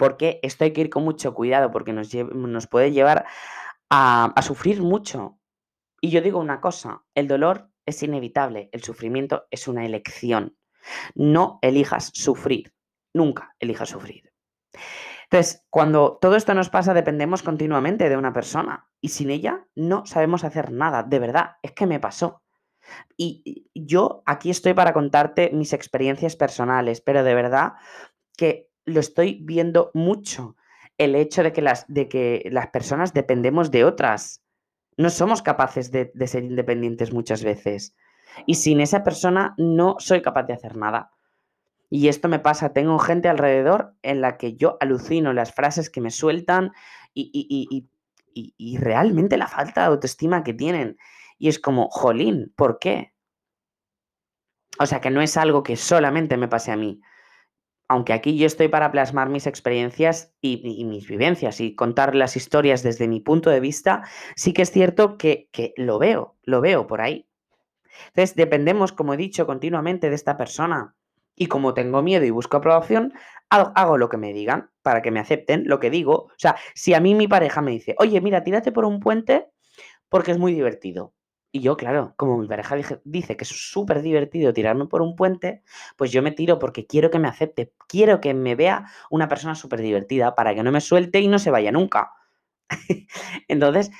porque 0.01 0.39
esto 0.41 0.63
hay 0.63 0.74
que 0.74 0.81
ir 0.81 0.89
con 0.89 1.03
mucho 1.03 1.36
cuidado, 1.36 1.70
porque 1.70 1.93
nos, 1.93 2.12
nos 2.15 2.65
puede 2.65 2.91
llevar 2.91 3.27
a, 3.88 4.34
a 4.36 4.41
sufrir 4.41 4.81
mucho. 4.81 5.38
Y 6.01 6.10
yo 6.10 6.22
digo 6.22 6.39
una 6.39 6.60
cosa, 6.60 7.03
el 7.13 7.27
dolor 7.27 7.70
es 7.86 8.01
inevitable, 8.01 8.72
el 8.72 8.81
sufrimiento 8.81 9.46
es 9.51 9.67
una 9.67 9.86
elección. 9.86 10.58
No 11.13 11.60
elijas 11.62 12.10
sufrir, 12.15 12.74
nunca 13.13 13.55
elijas 13.60 13.89
sufrir. 13.89 14.34
Entonces, 15.25 15.67
cuando 15.70 16.17
todo 16.20 16.36
esto 16.36 16.55
nos 16.55 16.72
pasa, 16.72 16.96
dependemos 16.96 17.43
continuamente 17.43 18.10
de 18.10 18.17
una 18.17 18.34
persona 18.34 18.89
y 19.01 19.10
sin 19.10 19.29
ella 19.29 19.67
no 19.75 20.08
sabemos 20.08 20.43
hacer 20.43 20.72
nada. 20.72 21.03
De 21.03 21.20
verdad, 21.20 21.58
es 21.62 21.74
que 21.74 21.86
me 21.86 22.00
pasó. 22.00 22.41
Y 23.17 23.70
yo 23.75 24.24
aquí 24.25 24.50
estoy 24.50 24.74
para 24.74 24.93
contarte 24.93 25.51
mis 25.53 25.74
experiencias 25.74 26.36
personales, 26.36 27.01
pero 27.01 27.24
de 27.24 27.36
verdad 27.36 27.74
que 28.36 28.70
lo 28.85 29.00
estoy 29.00 29.39
viendo 29.41 29.91
mucho. 29.93 30.55
El 30.97 31.15
hecho 31.15 31.43
de 31.43 31.53
que 31.53 31.61
las, 31.61 31.85
de 31.88 32.07
que 32.07 32.47
las 32.51 32.67
personas 32.67 33.13
dependemos 33.13 33.71
de 33.71 33.85
otras. 33.85 34.43
No 34.97 35.09
somos 35.09 35.41
capaces 35.41 35.91
de, 35.91 36.11
de 36.13 36.27
ser 36.27 36.43
independientes 36.43 37.13
muchas 37.13 37.43
veces. 37.43 37.95
Y 38.45 38.55
sin 38.55 38.81
esa 38.81 39.03
persona 39.03 39.55
no 39.57 39.95
soy 40.00 40.21
capaz 40.21 40.43
de 40.43 40.53
hacer 40.53 40.77
nada. 40.77 41.11
Y 41.93 42.07
esto 42.07 42.29
me 42.29 42.39
pasa, 42.39 42.71
tengo 42.71 42.97
gente 43.00 43.27
alrededor 43.27 43.95
en 44.01 44.21
la 44.21 44.38
que 44.38 44.55
yo 44.55 44.77
alucino 44.79 45.33
las 45.33 45.53
frases 45.53 45.89
que 45.89 46.00
me 46.00 46.09
sueltan 46.09 46.71
y, 47.13 47.29
y, 48.33 48.77
realmente 48.77 49.35
la 49.35 49.47
falta 49.47 49.81
de 49.81 49.88
autoestima 49.88 50.41
que 50.41 50.53
tienen. 50.53 50.97
Y 51.38 51.50
es 51.50 51.59
como, 51.59 51.89
jolín, 51.89 52.53
¿por 52.55 52.79
qué? 52.79 53.13
O 54.79 54.85
sea, 54.85 55.01
que 55.01 55.09
no 55.09 55.21
es 55.21 55.35
algo 55.35 55.63
que 55.63 55.75
solamente 55.75 56.38
me 56.38 56.47
pase 56.47 56.71
a 56.71 56.77
mí. 56.77 57.01
Aunque 57.91 58.13
aquí 58.13 58.38
yo 58.38 58.48
estoy 58.48 58.69
para 58.69 58.89
plasmar 58.89 59.27
mis 59.27 59.48
experiencias 59.48 60.33
y, 60.39 60.86
mis 60.86 61.10
vivencias 61.10 61.60
y 61.60 61.75
contar 61.75 62.15
las 62.15 62.38
historias 62.38 62.83
desde 62.83 63.10
mi 63.10 63.19
punto 63.19 63.50
de 63.50 63.60
vista, 63.60 64.03
sí 64.38 64.53
que 64.53 64.62
es 64.62 64.71
cierto 64.71 65.17
que, 65.17 65.50
que 65.51 65.74
lo 65.75 66.00
veo, 66.00 66.38
lo 66.43 66.62
veo 66.62 66.88
por 66.88 67.01
ahí. 67.01 67.27
Entonces, 68.07 68.38
dependemos, 68.38 68.93
como 68.93 69.13
he 69.13 69.17
dicho, 69.17 69.45
continuamente 69.45 70.07
de 70.07 70.15
esta 70.15 70.38
persona 70.38 70.95
y 71.36 71.48
como 71.48 71.74
tengo 71.74 72.01
miedo 72.01 72.24
y 72.24 72.29
busco 72.29 72.55
aprobación, 72.55 73.12
hago, 73.50 73.98
lo 73.98 74.07
que 74.07 74.15
me 74.15 74.31
digan 74.31 74.71
para 74.83 75.01
que 75.01 75.12
me 75.12 75.19
acepten 75.19 75.63
lo 75.65 75.81
que 75.81 75.89
digo. 75.89 76.13
O 76.13 76.38
sea, 76.38 76.55
si 76.74 76.93
a 76.93 77.01
mí 77.01 77.13
mi 77.13 77.27
pareja 77.27 77.62
me 77.62 77.71
dice, 77.71 77.95
oye, 78.00 78.21
mira, 78.21 78.41
tírate 78.41 78.71
por 78.71 78.86
un 78.86 79.01
puente 79.01 79.50
porque 80.07 80.31
es 80.31 80.38
muy 80.38 80.53
divertido. 80.53 81.13
Y 81.53 81.60
yo, 81.60 81.75
claro, 81.75 82.13
como 82.15 82.38
mi 82.38 82.48
pareja 82.48 82.77
dice 83.03 83.36
que 83.36 83.43
es 83.43 83.50
súper 83.50 84.01
divertido 84.01 84.53
tirarme 84.53 84.86
por 84.86 85.01
un 85.01 85.17
puente, 85.17 85.63
pues 85.98 86.12
yo 86.12 86.22
me 86.22 86.31
tiro 86.31 86.60
porque 86.60 86.88
quiero 86.88 87.12
que 87.12 87.20
me 87.20 87.27
acepte, 87.27 87.74
quiero 87.88 88.22
que 88.22 88.34
me 88.34 88.55
vea 88.55 88.86
una 89.10 89.27
persona 89.27 89.53
súper 89.55 89.81
divertida 89.81 90.34
para 90.34 90.55
que 90.55 90.63
no 90.63 90.72
me 90.72 90.79
suelte 90.79 91.20
y 91.20 91.27
no 91.27 91.39
se 91.39 91.51
vaya 91.51 91.74
nunca. 91.74 92.13
Entonces, 93.50 93.91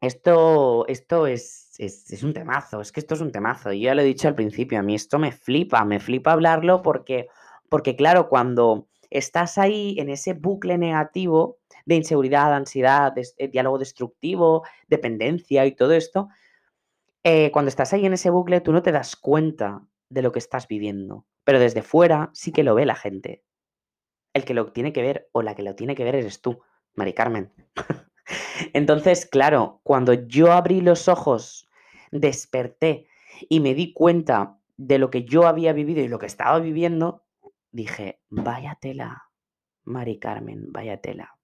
esto, 0.00 0.86
esto 0.86 1.26
es, 1.26 1.74
es, 1.78 2.22
un 2.22 2.32
temazo, 2.32 2.80
es 2.80 2.92
que 2.92 3.00
esto 3.00 3.14
es 3.14 3.20
un 3.20 3.32
temazo. 3.32 3.72
Yo 3.72 3.80
ya 3.80 3.94
lo 3.96 4.02
he 4.02 4.04
dicho 4.04 4.28
al 4.28 4.36
principio, 4.36 4.78
a 4.78 4.82
mí 4.82 4.94
esto 4.94 5.18
me 5.18 5.32
flipa, 5.32 5.84
me 5.84 5.98
flipa 5.98 6.32
hablarlo 6.32 6.82
porque, 6.82 7.26
porque 7.68 7.96
claro, 7.96 8.28
cuando 8.28 8.88
estás 9.10 9.58
ahí 9.58 9.96
en 9.98 10.08
ese 10.08 10.34
bucle 10.34 10.78
negativo 10.78 11.58
de 11.86 11.94
inseguridad, 11.94 12.52
ansiedad, 12.52 13.14
eh, 13.16 13.48
diálogo 13.48 13.78
destructivo, 13.78 14.64
dependencia 14.88 15.64
y 15.64 15.74
todo 15.74 15.92
esto, 15.92 16.28
eh, 17.24 17.50
cuando 17.52 17.70
estás 17.70 17.92
ahí 17.92 18.04
en 18.06 18.12
ese 18.12 18.30
bucle 18.30 18.60
tú 18.60 18.72
no 18.72 18.82
te 18.82 18.92
das 18.92 19.16
cuenta 19.16 19.82
de 20.10 20.22
lo 20.22 20.30
que 20.30 20.38
estás 20.38 20.68
viviendo, 20.68 21.26
pero 21.44 21.58
desde 21.58 21.82
fuera 21.82 22.30
sí 22.34 22.52
que 22.52 22.62
lo 22.62 22.74
ve 22.74 22.86
la 22.86 22.94
gente. 22.94 23.42
El 24.34 24.44
que 24.44 24.54
lo 24.54 24.72
tiene 24.72 24.92
que 24.92 25.02
ver 25.02 25.28
o 25.32 25.42
la 25.42 25.54
que 25.54 25.62
lo 25.62 25.74
tiene 25.74 25.94
que 25.94 26.04
ver 26.04 26.16
eres 26.16 26.40
tú, 26.40 26.60
Mari 26.94 27.14
Carmen. 27.14 27.52
Entonces, 28.74 29.26
claro, 29.26 29.80
cuando 29.82 30.12
yo 30.12 30.52
abrí 30.52 30.80
los 30.80 31.08
ojos, 31.08 31.68
desperté 32.10 33.08
y 33.48 33.60
me 33.60 33.74
di 33.74 33.92
cuenta 33.92 34.58
de 34.76 34.98
lo 34.98 35.10
que 35.10 35.24
yo 35.24 35.46
había 35.46 35.72
vivido 35.72 36.02
y 36.02 36.08
lo 36.08 36.18
que 36.18 36.26
estaba 36.26 36.58
viviendo, 36.58 37.24
dije, 37.70 38.20
vaya 38.28 38.78
tela, 38.80 39.30
Mari 39.84 40.18
Carmen, 40.18 40.72
vaya 40.72 41.00
tela. 41.00 41.35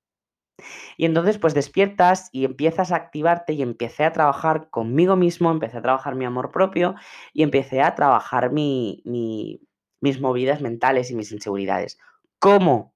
Y 0.97 1.04
entonces 1.04 1.38
pues 1.38 1.54
despiertas 1.54 2.28
y 2.33 2.45
empiezas 2.45 2.92
a 2.92 2.97
activarte 2.97 3.52
y 3.52 3.62
empecé 3.62 4.04
a 4.04 4.12
trabajar 4.12 4.69
conmigo 4.71 5.16
mismo, 5.16 5.50
empecé 5.50 5.78
a 5.78 5.83
trabajar 5.83 6.14
mi 6.14 6.25
amor 6.25 6.50
propio 6.50 6.95
y 7.33 7.42
empecé 7.42 7.83
a 7.83 7.95
trabajar 7.95 8.52
mi, 8.52 9.02
mis 10.00 10.21
movidas 10.21 10.61
mentales 10.61 11.11
y 11.11 11.16
mis 11.16 11.33
inseguridades. 11.33 11.99
¿Cómo? 12.38 12.95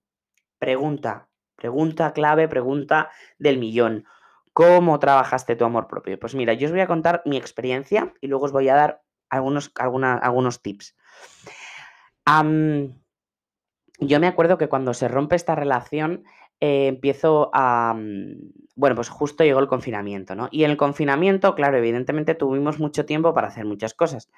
Pregunta. 0.58 1.28
Pregunta 1.56 2.12
clave, 2.12 2.49
pregunta 2.49 3.11
del 3.38 3.58
millón. 3.58 4.04
¿Cómo 4.52 4.99
trabajaste 4.99 5.56
tu 5.56 5.64
amor 5.64 5.87
propio? 5.87 6.18
Pues 6.18 6.35
mira, 6.35 6.54
yo 6.54 6.66
os 6.66 6.73
voy 6.73 6.80
a 6.80 6.87
contar 6.87 7.23
mi 7.26 7.37
experiencia 7.37 8.14
y 8.20 8.26
luego 8.26 8.46
os 8.46 8.52
voy 8.52 8.68
a 8.68 8.75
dar 8.75 9.02
algunos, 9.28 9.70
algunos 9.76 10.62
tips. 10.62 10.96
yo 14.00 14.20
me 14.20 14.26
acuerdo 14.26 14.58
que 14.58 14.68
cuando 14.68 14.94
se 14.94 15.08
rompe 15.08 15.37
esta 15.37 15.54
relación, 15.54 16.25
eh, 16.60 16.88
empiezo 16.88 17.50
a... 17.52 17.94
Mm, 17.94 18.52
bueno, 18.75 18.96
pues 18.96 19.08
justo 19.08 19.44
llegó 19.44 19.60
el 19.60 19.68
confinamiento, 19.68 20.34
¿no? 20.34 20.48
Y 20.50 20.64
en 20.64 20.70
el 20.70 20.76
confinamiento, 20.76 21.54
claro, 21.54 21.78
evidentemente 21.78 22.34
tuvimos 22.34 22.78
mucho 22.78 23.06
tiempo 23.06 23.32
para 23.34 23.48
hacer 23.48 23.64
muchas 23.64 23.94
cosas. 23.94 24.30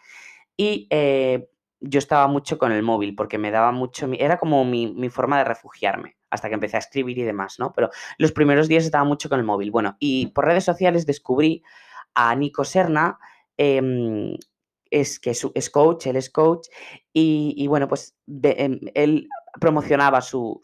Y 0.56 0.86
eh, 0.90 1.48
yo 1.80 1.98
estaba 1.98 2.28
mucho 2.28 2.58
con 2.58 2.72
el 2.72 2.82
móvil 2.82 3.14
porque 3.14 3.38
me 3.38 3.50
daba 3.50 3.72
mucho... 3.72 4.08
Era 4.18 4.38
como 4.38 4.64
mi, 4.64 4.92
mi, 4.92 5.08
forma 5.08 5.38
de 5.38 5.44
refugiarme 5.44 6.16
hasta 6.30 6.48
que 6.48 6.54
empecé 6.54 6.76
a 6.76 6.80
escribir 6.80 7.18
y 7.18 7.22
demás, 7.22 7.56
¿no? 7.58 7.72
Pero 7.72 7.90
los 8.18 8.32
primeros 8.32 8.68
días 8.68 8.84
estaba 8.84 9.04
mucho 9.04 9.28
con 9.28 9.40
el 9.40 9.46
móvil. 9.46 9.70
Bueno, 9.70 9.96
y 9.98 10.28
por 10.28 10.44
redes 10.44 10.64
sociales 10.64 11.06
descubrí 11.06 11.62
a 12.14 12.34
Nico 12.34 12.64
Serna, 12.64 13.18
em, 13.56 14.36
es 14.90 15.20
que 15.20 15.30
es, 15.30 15.70
coach, 15.70 16.06
él 16.06 16.16
es 16.16 16.30
coach, 16.30 16.68
y, 17.12 17.66
bueno, 17.66 17.88
pues 17.88 18.16
em, 18.42 18.78
él 18.94 19.28
promocionaba 19.60 20.20
su, 20.20 20.60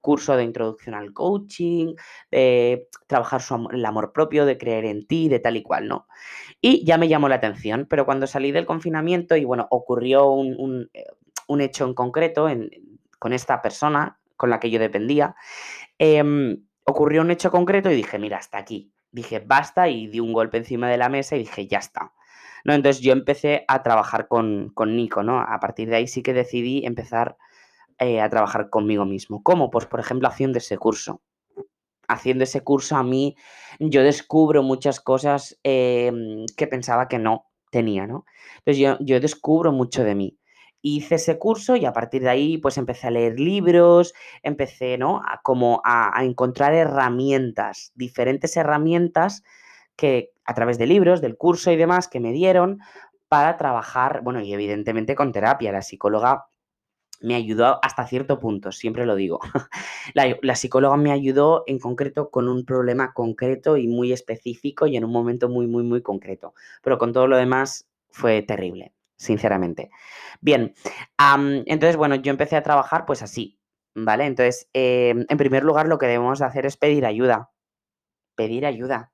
curso 0.00 0.36
de 0.36 0.44
introducción 0.44 0.94
al 0.94 1.12
coaching, 1.12 1.94
de 2.30 2.88
trabajar 3.06 3.42
su 3.42 3.68
el 3.72 3.84
amor 3.84 4.12
propio, 4.12 4.46
de 4.46 4.58
creer 4.58 4.84
en 4.84 5.06
ti, 5.06 5.28
de 5.28 5.40
tal 5.40 5.56
y 5.56 5.62
cual, 5.62 5.88
¿no? 5.88 6.06
Y 6.60 6.84
ya 6.84 6.98
me 6.98 7.08
llamó 7.08 7.28
la 7.28 7.36
atención, 7.36 7.86
pero 7.88 8.04
cuando 8.04 8.26
salí 8.26 8.52
del 8.52 8.66
confinamiento 8.66 9.36
y 9.36 9.44
bueno, 9.44 9.66
ocurrió 9.70 10.30
un, 10.30 10.90
eh, 10.94 11.04
hecho 11.60 11.84
en 11.84 11.94
concreto 11.94 12.46
con 13.18 13.32
esta 13.32 13.62
persona 13.62 14.18
con 14.36 14.50
la 14.50 14.60
que 14.60 14.70
yo 14.70 14.78
dependía, 14.78 15.34
em, 15.98 16.64
ocurrió 16.84 17.22
un 17.22 17.30
hecho 17.30 17.50
concreto 17.50 17.90
y 17.90 17.96
dije, 17.96 18.18
mira, 18.18 18.38
hasta 18.38 18.58
aquí. 18.58 18.92
Dije, 19.10 19.40
basta 19.40 19.88
y 19.88 20.06
di 20.06 20.20
un 20.20 20.32
golpe 20.32 20.58
encima 20.58 20.88
de 20.88 20.98
la 20.98 21.08
mesa 21.08 21.36
y 21.36 21.40
dije, 21.40 21.66
ya 21.66 21.78
está. 21.78 22.12
¿No? 22.64 22.74
Entonces 22.74 23.02
yo 23.02 23.12
empecé 23.12 23.64
a 23.68 23.82
trabajar 23.82 24.28
con, 24.28 24.72
Nico, 24.86 25.22
¿no? 25.22 25.40
A 25.40 25.60
partir 25.60 25.88
de 25.88 25.96
ahí 25.96 26.06
sí 26.06 26.22
que 26.22 26.32
decidí 26.32 26.84
empezar 26.84 27.36
eh, 27.98 28.20
a 28.20 28.28
trabajar 28.28 28.70
conmigo 28.70 29.04
mismo. 29.04 29.42
¿Cómo? 29.42 29.70
Pues 29.70 29.86
por 29.86 30.00
ejemplo 30.00 30.28
haciendo 30.28 30.58
ese 30.58 30.78
curso. 30.78 31.22
Haciendo 32.08 32.44
ese 32.44 32.62
curso 32.62 32.96
a 32.96 33.02
mí 33.02 33.36
yo 33.78 34.02
descubro 34.02 34.62
muchas 34.62 34.98
cosas 35.00 35.58
em, 35.62 36.46
que 36.56 36.66
pensaba 36.66 37.06
que 37.08 37.18
no 37.18 37.46
tenía, 37.70 38.06
¿no? 38.06 38.24
Entonces 38.58 38.78
yo, 38.78 38.96
yo 39.00 39.20
descubro 39.20 39.72
mucho 39.72 40.04
de 40.04 40.14
mí 40.14 40.38
hice 40.82 41.16
ese 41.16 41.38
curso 41.38 41.76
y 41.76 41.84
a 41.84 41.92
partir 41.92 42.22
de 42.22 42.30
ahí 42.30 42.58
pues 42.58 42.78
empecé 42.78 43.08
a 43.08 43.10
leer 43.10 43.38
libros, 43.38 44.12
empecé, 44.42 44.98
¿no? 44.98 45.18
A 45.18 45.40
como 45.42 45.80
a, 45.84 46.12
encontrar 46.22 46.74
herramientas, 46.74 47.92
diferentes 47.94 48.56
herramientas 48.56 49.42
que 49.98 50.32
a 50.44 50.54
través 50.54 50.78
de 50.78 50.86
libros, 50.86 51.20
del 51.20 51.36
curso 51.36 51.70
y 51.72 51.76
demás 51.76 52.08
que 52.08 52.20
me 52.20 52.32
dieron 52.32 52.78
para 53.28 53.58
trabajar, 53.58 54.22
bueno, 54.22 54.40
y 54.40 54.54
evidentemente 54.54 55.14
con 55.14 55.32
terapia. 55.32 55.72
La 55.72 55.82
psicóloga 55.82 56.46
me 57.20 57.34
ayudó 57.34 57.80
hasta 57.82 58.06
cierto 58.06 58.38
punto, 58.38 58.70
siempre 58.70 59.04
lo 59.04 59.16
digo. 59.16 59.40
La, 60.14 60.54
psicóloga 60.54 60.96
me 60.96 61.10
ayudó 61.10 61.64
en 61.66 61.80
concreto 61.80 62.30
con 62.30 62.48
un 62.48 62.64
problema 62.64 63.12
concreto 63.12 63.76
y 63.76 63.88
muy 63.88 64.12
específico 64.12 64.86
y 64.86 64.96
en 64.96 65.04
un 65.04 65.10
momento 65.10 65.48
muy, 65.48 65.66
muy, 65.66 65.82
muy 65.82 66.00
concreto. 66.00 66.54
Pero 66.82 66.96
con 66.96 67.12
todo 67.12 67.26
lo 67.26 67.36
demás 67.36 67.88
fue 68.08 68.40
terrible, 68.42 68.94
sinceramente. 69.16 69.90
Bien, 70.40 70.74
entonces, 71.66 71.96
bueno, 71.96 72.14
yo 72.14 72.30
empecé 72.30 72.54
a 72.54 72.62
trabajar 72.62 73.04
pues 73.04 73.22
así, 73.22 73.58
¿vale? 73.96 74.26
Entonces, 74.26 74.70
em, 74.72 75.26
en 75.28 75.36
primer 75.38 75.64
lugar, 75.64 75.88
lo 75.88 75.98
que 75.98 76.06
debemos 76.06 76.40
hacer 76.40 76.66
es 76.66 76.76
pedir 76.76 77.04
ayuda. 77.04 77.50
Pedir 78.36 78.64
ayuda 78.64 79.12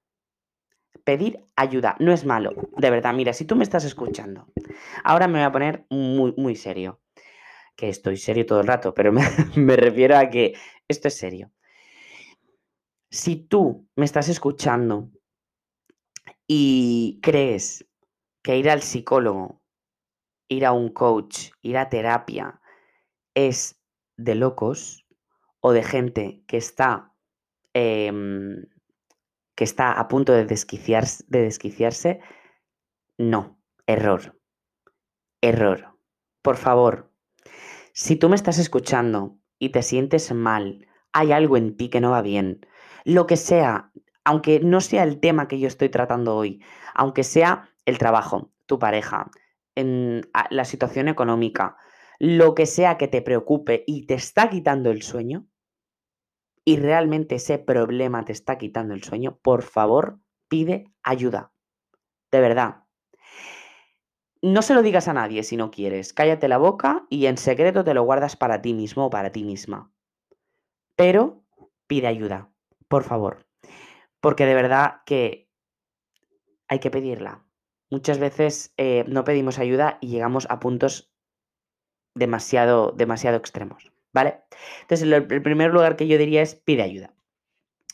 pedir 1.05 1.45
ayuda. 1.55 1.97
No 2.01 2.13
es 2.13 2.25
malo, 2.25 2.53
de 2.77 2.91
verdad. 2.91 3.15
Mira, 3.15 3.33
si 3.33 3.45
tú 3.45 3.57
me 3.57 3.65
estás 3.65 3.85
escuchando, 3.85 4.49
ahora 5.05 5.29
me 5.29 5.39
voy 5.39 5.47
a 5.47 5.53
poner 5.53 5.87
muy, 5.91 6.35
muy 6.37 6.57
serio. 6.57 7.01
Que 7.77 7.89
estoy 7.89 8.17
serio 8.17 8.47
todo 8.47 8.61
el 8.61 8.67
rato, 8.67 8.95
pero 8.95 9.13
me, 9.57 9.77
refiero 9.77 10.17
a 10.17 10.31
que 10.31 10.55
esto 10.89 11.09
es 11.09 11.17
serio. 11.17 11.53
Si 13.11 13.37
tú 13.37 13.87
me 13.97 14.05
estás 14.05 14.29
escuchando 14.29 15.11
y 16.47 17.21
crees 17.23 17.87
que 18.43 18.59
ir 18.59 18.71
al 18.71 18.83
psicólogo, 18.83 19.63
ir 20.49 20.67
a 20.67 20.73
un 20.73 20.91
coach, 20.91 21.51
ir 21.63 21.77
a 21.79 21.89
terapia 21.89 22.61
es 23.35 23.81
de 24.17 24.35
locos 24.35 25.07
o 25.61 25.73
de 25.73 25.83
gente 25.83 26.45
que 26.47 26.57
está 26.57 27.13
em, 27.73 28.67
que 29.55 29.65
está 29.65 29.93
a 29.93 30.09
punto 30.09 30.33
de 30.33 30.45
desquiciarse, 30.45 31.25
de 31.29 31.43
desquiciarse, 31.43 32.21
no, 33.19 33.61
error. 33.87 34.39
Error. 35.41 35.99
Por 36.43 36.57
favor, 36.57 37.13
si 37.93 38.17
tú 38.17 38.29
me 38.29 38.37
estás 38.37 38.59
escuchando 38.59 39.39
y 39.59 39.71
te 39.71 39.83
sientes 39.83 40.33
mal, 40.33 40.89
hay 41.13 41.33
algo 41.33 41.57
en 41.57 41.77
ti 41.77 41.89
que 41.89 42.01
no 42.01 42.11
va 42.11 42.23
bien, 42.23 42.67
lo 43.05 43.27
que 43.27 43.37
sea, 43.37 43.93
aunque 44.25 44.61
no 44.61 44.81
sea 44.81 45.05
el 45.05 45.21
tema 45.21 45.47
que 45.49 45.59
yo 45.59 45.69
estoy 45.69 45.91
tratando 45.91 46.37
hoy, 46.37 46.63
aunque 46.95 47.23
sea 47.23 47.71
el 47.85 47.99
trabajo, 47.99 48.53
tu 48.67 48.79
pareja, 48.79 49.31
en 49.77 50.29
la 50.51 50.65
situación 50.65 51.09
económica, 51.09 51.77
lo 52.19 52.55
que 52.55 52.67
sea 52.67 52.97
que 52.97 53.09
te 53.09 53.23
preocupe 53.23 53.85
y 53.87 54.07
te 54.07 54.15
está 54.15 54.49
quitando 54.49 54.91
el 54.91 55.03
sueño, 55.03 55.47
y 56.65 56.77
realmente 56.77 57.37
ese 57.37 57.59
problema 57.59 58.25
te 58.25 58.33
está 58.33 58.57
quitando 58.59 58.95
el 58.95 59.03
sueño, 59.03 59.39
por 59.43 59.63
favor, 59.63 60.21
pide 60.49 60.93
ayuda. 61.03 61.53
De 62.31 62.41
verdad. 62.41 62.85
No 64.41 64.63
se 64.63 64.75
lo 64.75 64.83
digas 64.83 65.09
a 65.09 65.15
nadie 65.15 65.43
si 65.43 65.57
no 65.57 65.71
quieres. 65.71 66.13
Cállate 66.13 66.49
la 66.49 66.59
boca 66.59 67.07
y 67.09 67.27
en 67.27 67.39
secreto 67.39 67.85
te 67.85 67.95
lo 67.95 68.03
guardas 68.03 68.37
para 68.37 68.61
ti 68.61 68.75
mismo 68.75 69.07
o 69.07 69.11
para 69.11 69.33
ti 69.33 69.45
misma. 69.45 69.93
Pero 70.97 71.45
pide 71.87 72.07
ayuda, 72.07 72.51
por 72.89 73.05
favor. 73.05 73.47
Porque 74.21 74.47
de 74.47 74.55
verdad 74.55 75.03
que 75.07 75.51
hay 76.69 76.79
que 76.79 76.91
pedirla. 76.91 77.45
Muchas 77.91 78.19
veces 78.19 78.75
eh, 78.77 79.05
no 79.07 79.25
pedimos 79.25 79.59
ayuda 79.59 79.99
y 80.01 80.09
llegamos 80.09 80.47
a 80.51 80.61
puntos 80.61 81.13
demasiado, 82.15 82.93
demasiado 82.93 83.37
extremos. 83.37 83.94
¿Vale? 84.15 84.39
Entonces, 84.83 85.07
el, 85.07 85.27
primer 85.27 85.73
lugar 85.73 85.97
que 85.97 86.07
yo 86.07 86.17
diría 86.17 86.41
es 86.41 86.55
pide 86.55 86.83
ayuda. 86.83 87.13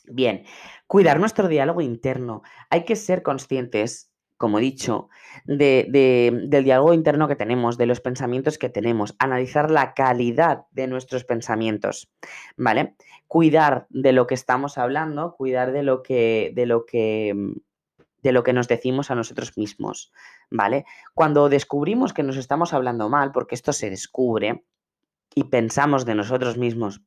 Bien, 0.05 0.45
cuidar 0.87 1.19
nuestro 1.19 1.47
diálogo 1.47 1.81
interno. 1.81 2.43
Hay 2.69 2.85
que 2.85 2.95
ser 2.95 3.23
conscientes, 3.23 4.13
como 4.37 4.59
he 4.59 4.61
dicho, 4.61 5.09
del 5.45 6.63
diálogo 6.63 6.93
interno 6.93 7.27
que 7.27 7.35
tenemos, 7.35 7.77
de 7.77 7.87
los 7.87 8.01
pensamientos 8.01 8.57
que 8.57 8.69
tenemos, 8.69 9.15
analizar 9.19 9.71
la 9.71 9.93
calidad 9.93 10.65
de 10.71 10.87
nuestros 10.87 11.25
pensamientos, 11.25 12.11
¿vale? 12.55 12.95
Cuidar 13.27 13.87
de 13.89 14.13
lo 14.13 14.27
que 14.27 14.35
estamos 14.35 14.77
hablando, 14.77 15.35
cuidar 15.35 15.71
de 15.71 15.83
lo 15.83 16.03
que, 16.03 16.51
de 16.55 16.65
lo 16.65 16.85
que, 16.85 17.33
de 18.21 18.31
lo 18.31 18.43
que 18.43 18.53
nos 18.53 18.67
decimos 18.67 19.09
a 19.09 19.15
nosotros 19.15 19.57
mismos, 19.57 20.11
¿vale? 20.49 20.85
Cuando 21.13 21.49
descubrimos 21.49 22.13
que 22.13 22.23
nos 22.23 22.37
estamos 22.37 22.73
hablando 22.73 23.09
mal, 23.09 23.31
porque 23.31 23.55
esto 23.55 23.73
se 23.73 23.89
descubre, 23.89 24.65
y 25.35 25.45
pensamos 25.45 26.05
de 26.05 26.15
nosotros 26.15 26.57
mismos 26.57 27.01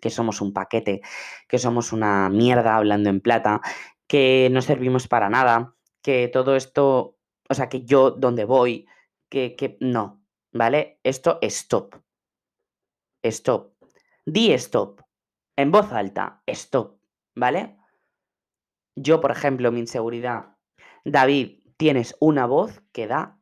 que 0.00 0.10
somos 0.10 0.40
un 0.40 0.52
paquete, 0.52 1.02
que 1.48 1.58
somos 1.58 1.92
una 1.92 2.28
mierda 2.30 2.76
hablando 2.76 3.10
en 3.10 3.20
plata, 3.20 3.60
que 4.06 4.48
no 4.50 4.62
servimos 4.62 5.08
para 5.08 5.28
nada, 5.28 5.76
que 6.02 6.28
todo 6.28 6.56
esto, 6.56 7.18
o 7.48 7.54
sea, 7.54 7.68
que 7.68 7.84
yo 7.84 8.10
donde 8.10 8.44
voy, 8.44 8.86
que, 9.28 9.54
que 9.56 9.76
no, 9.80 10.24
¿vale? 10.52 11.00
Esto, 11.02 11.38
stop. 11.42 11.96
Stop. 13.22 13.74
Di 14.24 14.52
stop. 14.52 15.02
En 15.56 15.70
voz 15.70 15.92
alta, 15.92 16.42
stop, 16.46 16.98
¿vale? 17.34 17.76
Yo, 18.96 19.20
por 19.20 19.30
ejemplo, 19.30 19.70
mi 19.70 19.80
inseguridad. 19.80 20.56
David, 21.04 21.60
tienes 21.76 22.16
una 22.20 22.46
voz 22.46 22.82
que 22.92 23.06
da 23.06 23.39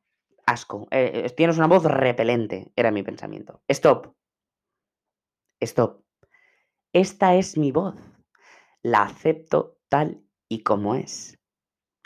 asco. 0.48 0.88
Eh, 0.90 1.24
eh, 1.24 1.30
tienes 1.30 1.58
una 1.58 1.66
voz 1.66 1.84
repelente, 1.84 2.72
era 2.76 2.90
mi 2.90 3.02
pensamiento. 3.02 3.62
Stop. 3.68 4.14
Stop. 5.60 6.04
Esta 6.92 7.34
es 7.34 7.56
mi 7.58 7.72
voz. 7.72 7.96
La 8.82 9.02
acepto 9.02 9.78
tal 9.88 10.22
y 10.48 10.62
como 10.62 10.94
es. 10.94 11.38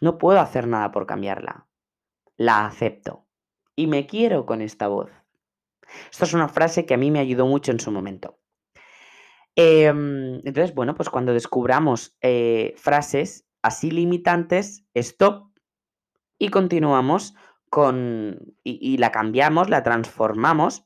No 0.00 0.18
puedo 0.18 0.40
hacer 0.40 0.66
nada 0.66 0.90
por 0.90 1.07
cambiarla. 1.07 1.68
La 2.37 2.66
acepto. 2.66 3.26
Y 3.76 3.87
me 3.87 4.07
quiero 4.07 4.46
con 4.46 4.61
esta 4.61 4.88
voz. 4.88 5.11
Esto 6.11 6.24
es 6.24 6.35
una 6.35 6.48
frase 6.48 6.87
que 6.87 6.94
a 6.94 6.98
mí 6.98 7.11
me 7.11 7.20
ayudó 7.20 7.46
mucho 7.46 7.70
en 7.70 7.81
su 7.81 7.90
momento. 7.90 8.38
Em, 9.55 10.37
entonces, 10.46 10.74
bueno, 10.74 10.94
pues 10.94 11.11
cuando 11.11 11.33
descubramos 11.33 12.16
eh, 12.22 12.74
frases 12.76 13.46
así 13.62 13.90
limitantes, 13.90 14.85
stop 14.94 15.52
y 16.38 16.48
continuamos 16.48 17.35
con, 17.72 18.54
y, 18.62 18.98
la 18.98 19.11
cambiamos, 19.11 19.70
la 19.70 19.82
transformamos 19.82 20.85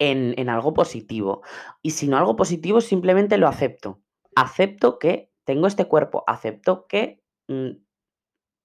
en, 0.00 0.48
algo 0.48 0.74
positivo. 0.74 1.42
Y 1.82 1.92
si 1.92 2.08
no 2.08 2.18
algo 2.18 2.34
positivo, 2.34 2.80
simplemente 2.80 3.38
lo 3.38 3.46
acepto. 3.46 4.02
Acepto 4.34 4.98
que 4.98 5.30
tengo 5.44 5.68
este 5.68 5.84
cuerpo, 5.84 6.24
acepto 6.26 6.88
que 6.88 7.22
mm, 7.46 7.76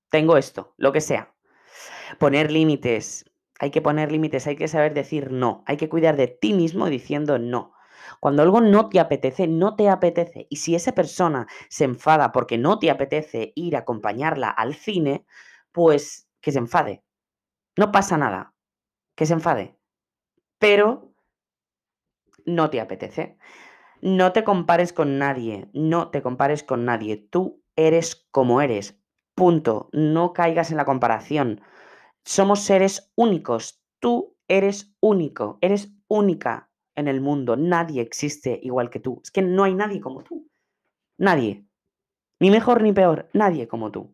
tengo 0.10 0.38
esto, 0.38 0.73
lo 0.78 0.91
que 0.91 1.02
sea. 1.02 1.36
Poner 2.17 2.52
límites. 2.52 3.30
Hay 3.60 3.69
que 3.69 3.84
poner 3.84 4.12
límites, 4.12 4.47
hay 4.47 4.56
que 4.56 4.67
saber 4.67 4.95
decir 4.95 5.30
no. 5.32 5.63
Hay 5.67 5.78
que 5.78 5.89
cuidar 5.89 6.17
de 6.17 6.30
ti 6.30 6.54
mismo 6.54 6.88
diciendo 6.88 7.38
no. 7.38 7.73
Cuando 8.21 8.41
algo 8.41 8.60
no 8.60 8.89
te 8.89 8.99
apetece, 8.99 9.45
no 9.47 9.76
te 9.76 9.88
apetece. 9.88 10.47
Y 10.49 10.56
si 10.56 10.73
esa 10.73 10.93
persona 10.93 11.45
se 11.69 11.84
enfada 11.84 12.32
porque 12.32 12.58
no 12.58 12.80
te 12.80 12.89
apetece 12.89 13.54
ir 13.54 13.76
a 13.76 13.82
acompañarla 13.82 14.49
al 14.49 14.73
cine, 14.73 15.28
pues 15.71 16.28
que 16.43 16.51
se 16.51 16.60
enfade. 16.60 17.03
No 17.77 17.91
pasa 17.91 18.17
nada. 18.17 18.53
Que 19.15 19.25
se 19.25 19.34
enfade. 19.34 19.79
Pero 20.60 21.15
no 22.45 22.69
te 22.69 22.82
apetece. 22.82 23.38
No 24.01 24.34
te 24.34 24.43
compares 24.43 24.91
con 24.91 25.17
nadie. 25.17 25.69
No 25.73 26.12
te 26.12 26.21
compares 26.21 26.63
con 26.63 26.86
nadie. 26.86 27.17
Tú 27.17 27.63
eres 27.75 28.27
como 28.29 28.62
eres. 28.62 28.99
Punto. 29.34 29.89
No 29.93 30.34
caigas 30.34 30.69
en 30.69 30.77
la 30.77 30.86
comparación. 30.86 31.62
Somos 32.25 32.60
seres 32.60 33.12
únicos. 33.15 33.82
Tú 33.99 34.38
eres 34.49 34.93
único. 34.99 35.58
Eres 35.62 35.95
única 36.10 36.69
en 36.95 37.08
el 37.08 37.21
mundo. 37.21 37.56
Nadie 37.56 38.01
existe 38.01 38.60
igual 38.62 38.89
que 38.89 38.99
tú. 38.99 39.21
Es 39.23 39.32
que 39.32 39.41
no 39.41 39.63
hay 39.63 39.75
nadie 39.75 40.01
como 40.01 40.23
tú. 40.23 40.49
Nadie. 41.17 41.65
Ni 42.41 42.51
mejor 42.51 42.82
ni 42.84 42.91
peor. 42.91 43.29
Nadie 43.32 43.69
como 43.69 43.91
tú. 43.91 44.13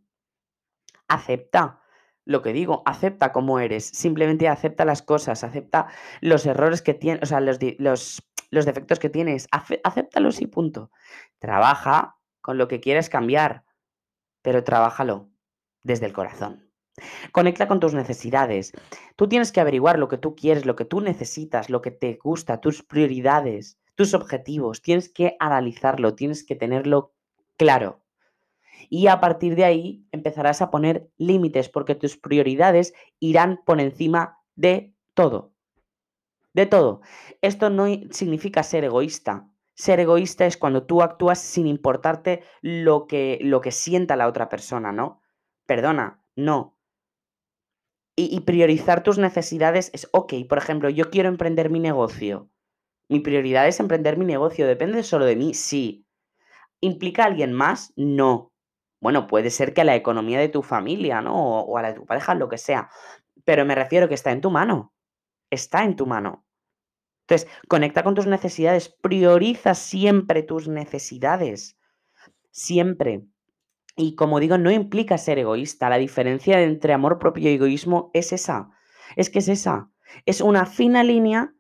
Acepta 1.07 1.81
lo 2.29 2.43
que 2.43 2.53
digo, 2.53 2.83
acepta 2.85 3.31
como 3.31 3.59
eres. 3.59 3.85
Simplemente 3.85 4.47
acepta 4.47 4.85
las 4.85 5.01
cosas. 5.01 5.43
Acepta 5.43 5.87
los 6.21 6.45
errores 6.45 6.83
que 6.83 6.93
tienes, 6.93 7.23
o 7.23 7.25
sea, 7.25 7.39
los, 7.39 7.57
los, 7.79 8.23
los 8.51 8.65
defectos 8.65 8.99
que 8.99 9.09
tienes. 9.09 9.47
Acéptalos 9.51 10.39
y 10.39 10.45
punto. 10.45 10.91
Trabaja 11.39 12.17
con 12.39 12.59
lo 12.59 12.67
que 12.67 12.81
quieres 12.81 13.09
cambiar, 13.09 13.63
pero 14.43 14.63
trabájalo 14.63 15.31
desde 15.81 16.05
el 16.05 16.13
corazón. 16.13 16.69
Conecta 17.31 17.67
con 17.67 17.79
tus 17.79 17.95
necesidades. 17.95 18.73
Tú 19.15 19.27
tienes 19.27 19.51
que 19.51 19.61
averiguar 19.61 19.97
lo 19.97 20.07
que 20.07 20.19
tú 20.19 20.35
quieres, 20.35 20.67
lo 20.67 20.75
que 20.75 20.85
tú 20.85 21.01
necesitas, 21.01 21.71
lo 21.71 21.81
que 21.81 21.89
te 21.89 22.19
gusta, 22.21 22.61
tus 22.61 22.83
prioridades, 22.83 23.79
tus 23.95 24.13
objetivos. 24.13 24.83
Tienes 24.83 25.09
que 25.09 25.35
analizarlo, 25.39 26.13
tienes 26.13 26.43
que 26.43 26.55
tenerlo 26.55 27.11
claro. 27.57 28.03
Y 28.89 29.07
a 29.07 29.19
partir 29.19 29.55
de 29.55 29.65
ahí 29.65 30.05
empezarás 30.11 30.61
a 30.61 30.71
poner 30.71 31.09
límites 31.17 31.69
porque 31.69 31.95
tus 31.95 32.17
prioridades 32.17 32.93
irán 33.19 33.61
por 33.65 33.81
encima 33.81 34.39
de 34.55 34.93
todo. 35.13 35.53
De 36.53 36.65
todo. 36.65 37.01
Esto 37.41 37.69
no 37.69 37.85
significa 38.11 38.63
ser 38.63 38.83
egoísta. 38.83 39.49
Ser 39.75 39.99
egoísta 39.99 40.45
es 40.45 40.57
cuando 40.57 40.85
tú 40.85 41.01
actúas 41.01 41.39
sin 41.39 41.67
importarte 41.67 42.43
lo 42.61 43.07
que, 43.07 43.39
lo 43.41 43.61
que 43.61 43.71
sienta 43.71 44.15
la 44.15 44.27
otra 44.27 44.49
persona, 44.49 44.91
¿no? 44.91 45.21
Perdona, 45.65 46.23
no. 46.35 46.77
Y, 48.15 48.35
y 48.35 48.41
priorizar 48.41 49.03
tus 49.03 49.17
necesidades 49.17 49.91
es, 49.93 50.09
ok, 50.11 50.33
por 50.49 50.57
ejemplo, 50.57 50.89
yo 50.89 51.09
quiero 51.09 51.29
emprender 51.29 51.69
mi 51.69 51.79
negocio. 51.79 52.49
Mi 53.07 53.19
prioridad 53.21 53.67
es 53.67 53.79
emprender 53.79 54.17
mi 54.17 54.25
negocio. 54.25 54.67
¿Depende 54.67 55.01
solo 55.03 55.25
de 55.25 55.35
mí? 55.35 55.53
Sí. 55.53 56.05
¿Implica 56.81 57.23
a 57.23 57.27
alguien 57.27 57.53
más? 57.53 57.91
No. 57.95 58.51
Bueno, 58.99 59.27
puede 59.27 59.49
ser 59.49 59.73
que 59.73 59.81
a 59.81 59.85
la 59.85 59.95
economía 59.95 60.39
de 60.39 60.49
tu 60.49 60.61
familia, 60.61 61.21
¿no? 61.21 61.61
O, 61.61 61.77
a 61.77 61.81
la 61.81 61.89
de 61.89 61.99
tu 61.99 62.05
pareja, 62.05 62.35
lo 62.35 62.49
que 62.49 62.57
sea. 62.57 62.89
Pero 63.45 63.65
me 63.65 63.75
refiero 63.75 64.07
que 64.07 64.15
está 64.15 64.31
en 64.31 64.41
tu 64.41 64.51
mano. 64.51 64.93
Está 65.49 65.83
en 65.83 65.95
tu 65.95 66.05
mano. 66.05 66.45
Entonces, 67.21 67.49
conecta 67.67 68.03
con 68.03 68.15
tus 68.15 68.27
necesidades, 68.27 68.89
prioriza 68.89 69.75
siempre 69.75 70.43
tus 70.43 70.67
necesidades. 70.67 71.77
Siempre. 72.51 73.23
Y 73.95 74.15
como 74.15 74.39
digo, 74.39 74.57
no 74.57 74.71
implica 74.71 75.17
ser 75.17 75.39
egoísta. 75.39 75.89
La 75.89 75.97
diferencia 75.97 76.61
entre 76.61 76.93
amor 76.93 77.19
propio 77.19 77.49
y 77.49 77.55
egoísmo 77.55 78.11
es 78.13 78.33
esa. 78.33 78.71
Es 79.15 79.29
que 79.29 79.39
es 79.39 79.47
esa. 79.47 79.91
Es 80.25 80.41
una 80.41 80.65
fina 80.65 81.03
línea 81.03 81.53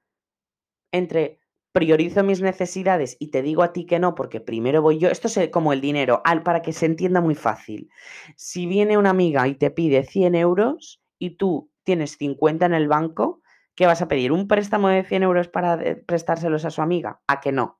entre 0.91 1.38
priorizo 1.79 2.23
mis 2.23 2.41
necesidades 2.41 3.15
y 3.19 3.27
te 3.29 3.41
digo 3.41 3.63
a 3.63 3.71
ti 3.71 3.85
que 3.85 3.99
no 3.99 4.15
porque 4.15 4.41
primero 4.41 4.81
voy 4.81 4.97
yo. 4.97 5.09
Esto 5.09 5.29
es 5.29 5.49
como 5.49 5.71
el 5.71 5.79
dinero, 5.79 6.21
al, 6.25 6.43
para 6.43 6.61
que 6.61 6.73
se 6.73 6.85
entienda 6.85 7.21
muy 7.21 7.35
fácil. 7.35 7.89
Si 8.35 8.65
viene 8.65 8.97
una 8.97 9.11
amiga 9.11 9.47
y 9.47 9.55
te 9.55 9.71
pide 9.71 10.03
100 10.03 10.35
euros 10.35 11.01
y 11.17 11.37
tú 11.37 11.71
tienes 11.83 12.17
50 12.17 12.65
en 12.65 12.73
el 12.73 12.89
banco, 12.89 13.41
¿Qué 13.79 13.85
vas 13.85 14.01
a 14.01 14.09
pedir? 14.09 14.33
¿Un 14.33 14.49
préstamo 14.49 14.89
de 14.89 15.05
100 15.05 15.23
euros 15.23 15.47
para 15.47 15.79
prestárselos 16.05 16.65
a 16.65 16.69
su 16.69 16.81
amiga? 16.81 17.21
¿A 17.27 17.39
que 17.39 17.53
no? 17.53 17.79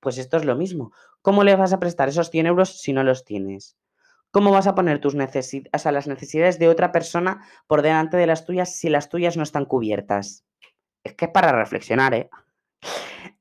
Pues 0.00 0.18
esto 0.18 0.36
es 0.36 0.44
lo 0.44 0.56
mismo. 0.56 0.90
¿Cómo 1.22 1.44
le 1.44 1.54
vas 1.54 1.72
a 1.72 1.78
prestar 1.78 2.08
esos 2.08 2.30
100 2.30 2.46
euros 2.46 2.80
si 2.80 2.92
no 2.92 3.04
los 3.04 3.24
tienes? 3.24 3.76
¿Cómo 4.32 4.50
vas 4.50 4.66
a 4.66 4.74
poner 4.74 5.00
tus 5.00 5.14
necesidades, 5.14 5.70
o 5.72 5.78
sea, 5.78 5.92
las 5.92 6.08
necesidades 6.08 6.58
de 6.58 6.68
otra 6.68 6.90
persona 6.90 7.46
por 7.68 7.82
delante 7.82 8.16
de 8.16 8.26
las 8.26 8.44
tuyas 8.44 8.74
si 8.74 8.88
las 8.88 9.08
tuyas 9.08 9.36
no 9.36 9.44
están 9.44 9.66
cubiertas? 9.66 10.44
Es 11.04 11.14
que 11.14 11.26
es 11.26 11.30
para 11.30 11.52
reflexionar, 11.52 12.12
¿eh? 12.12 12.28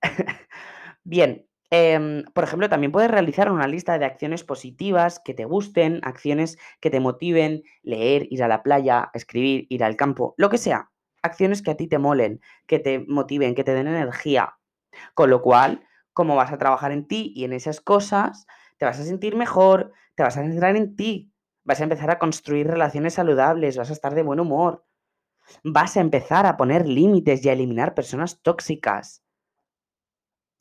Bien, 1.03 1.45
eh, 1.71 2.23
por 2.33 2.43
ejemplo, 2.43 2.69
también 2.69 2.91
puedes 2.91 3.11
realizar 3.11 3.51
una 3.51 3.67
lista 3.67 3.97
de 3.99 4.05
acciones 4.05 4.43
positivas 4.43 5.19
que 5.23 5.33
te 5.33 5.45
gusten, 5.45 5.99
acciones 6.03 6.57
que 6.81 6.89
te 6.89 6.99
motiven, 6.99 7.63
leer, 7.83 8.27
ir 8.31 8.43
a 8.43 8.47
la 8.47 8.63
playa, 8.63 9.09
escribir, 9.13 9.67
ir 9.69 9.83
al 9.83 9.95
campo, 9.95 10.33
lo 10.37 10.49
que 10.49 10.57
sea 10.57 10.91
acciones 11.21 11.61
que 11.61 11.71
a 11.71 11.75
ti 11.77 11.87
te 11.87 11.99
molen, 11.99 12.39
que 12.65 12.79
te 12.79 12.99
motiven, 13.07 13.55
que 13.55 13.65
te 13.65 13.73
den 13.73 13.87
energía. 13.87 14.57
Con 15.15 15.29
lo 15.29 15.41
cual, 15.41 15.83
como 16.13 16.35
vas 16.35 16.51
a 16.51 16.57
trabajar 16.59 16.91
en 16.91 17.07
ti 17.07 17.33
y 17.35 17.45
en 17.45 17.53
esas 17.53 17.81
cosas, 17.81 18.47
te 18.77 18.85
vas 18.85 18.99
a 18.99 19.03
sentir 19.05 19.35
mejor, 19.35 19.93
te 20.15 20.23
vas 20.23 20.37
a 20.37 20.43
centrar 20.43 20.75
en 20.77 20.95
ti, 20.95 21.33
vas 21.63 21.81
a 21.81 21.83
empezar 21.83 22.11
a 22.11 22.19
construir 22.19 22.67
relaciones 22.67 23.15
saludables, 23.15 23.77
vas 23.77 23.89
a 23.89 23.93
estar 23.93 24.15
de 24.15 24.23
buen 24.23 24.39
humor, 24.39 24.85
vas 25.63 25.97
a 25.97 26.01
empezar 26.01 26.45
a 26.45 26.57
poner 26.57 26.87
límites 26.87 27.45
y 27.45 27.49
a 27.49 27.53
eliminar 27.53 27.93
personas 27.95 28.41
tóxicas. 28.41 29.23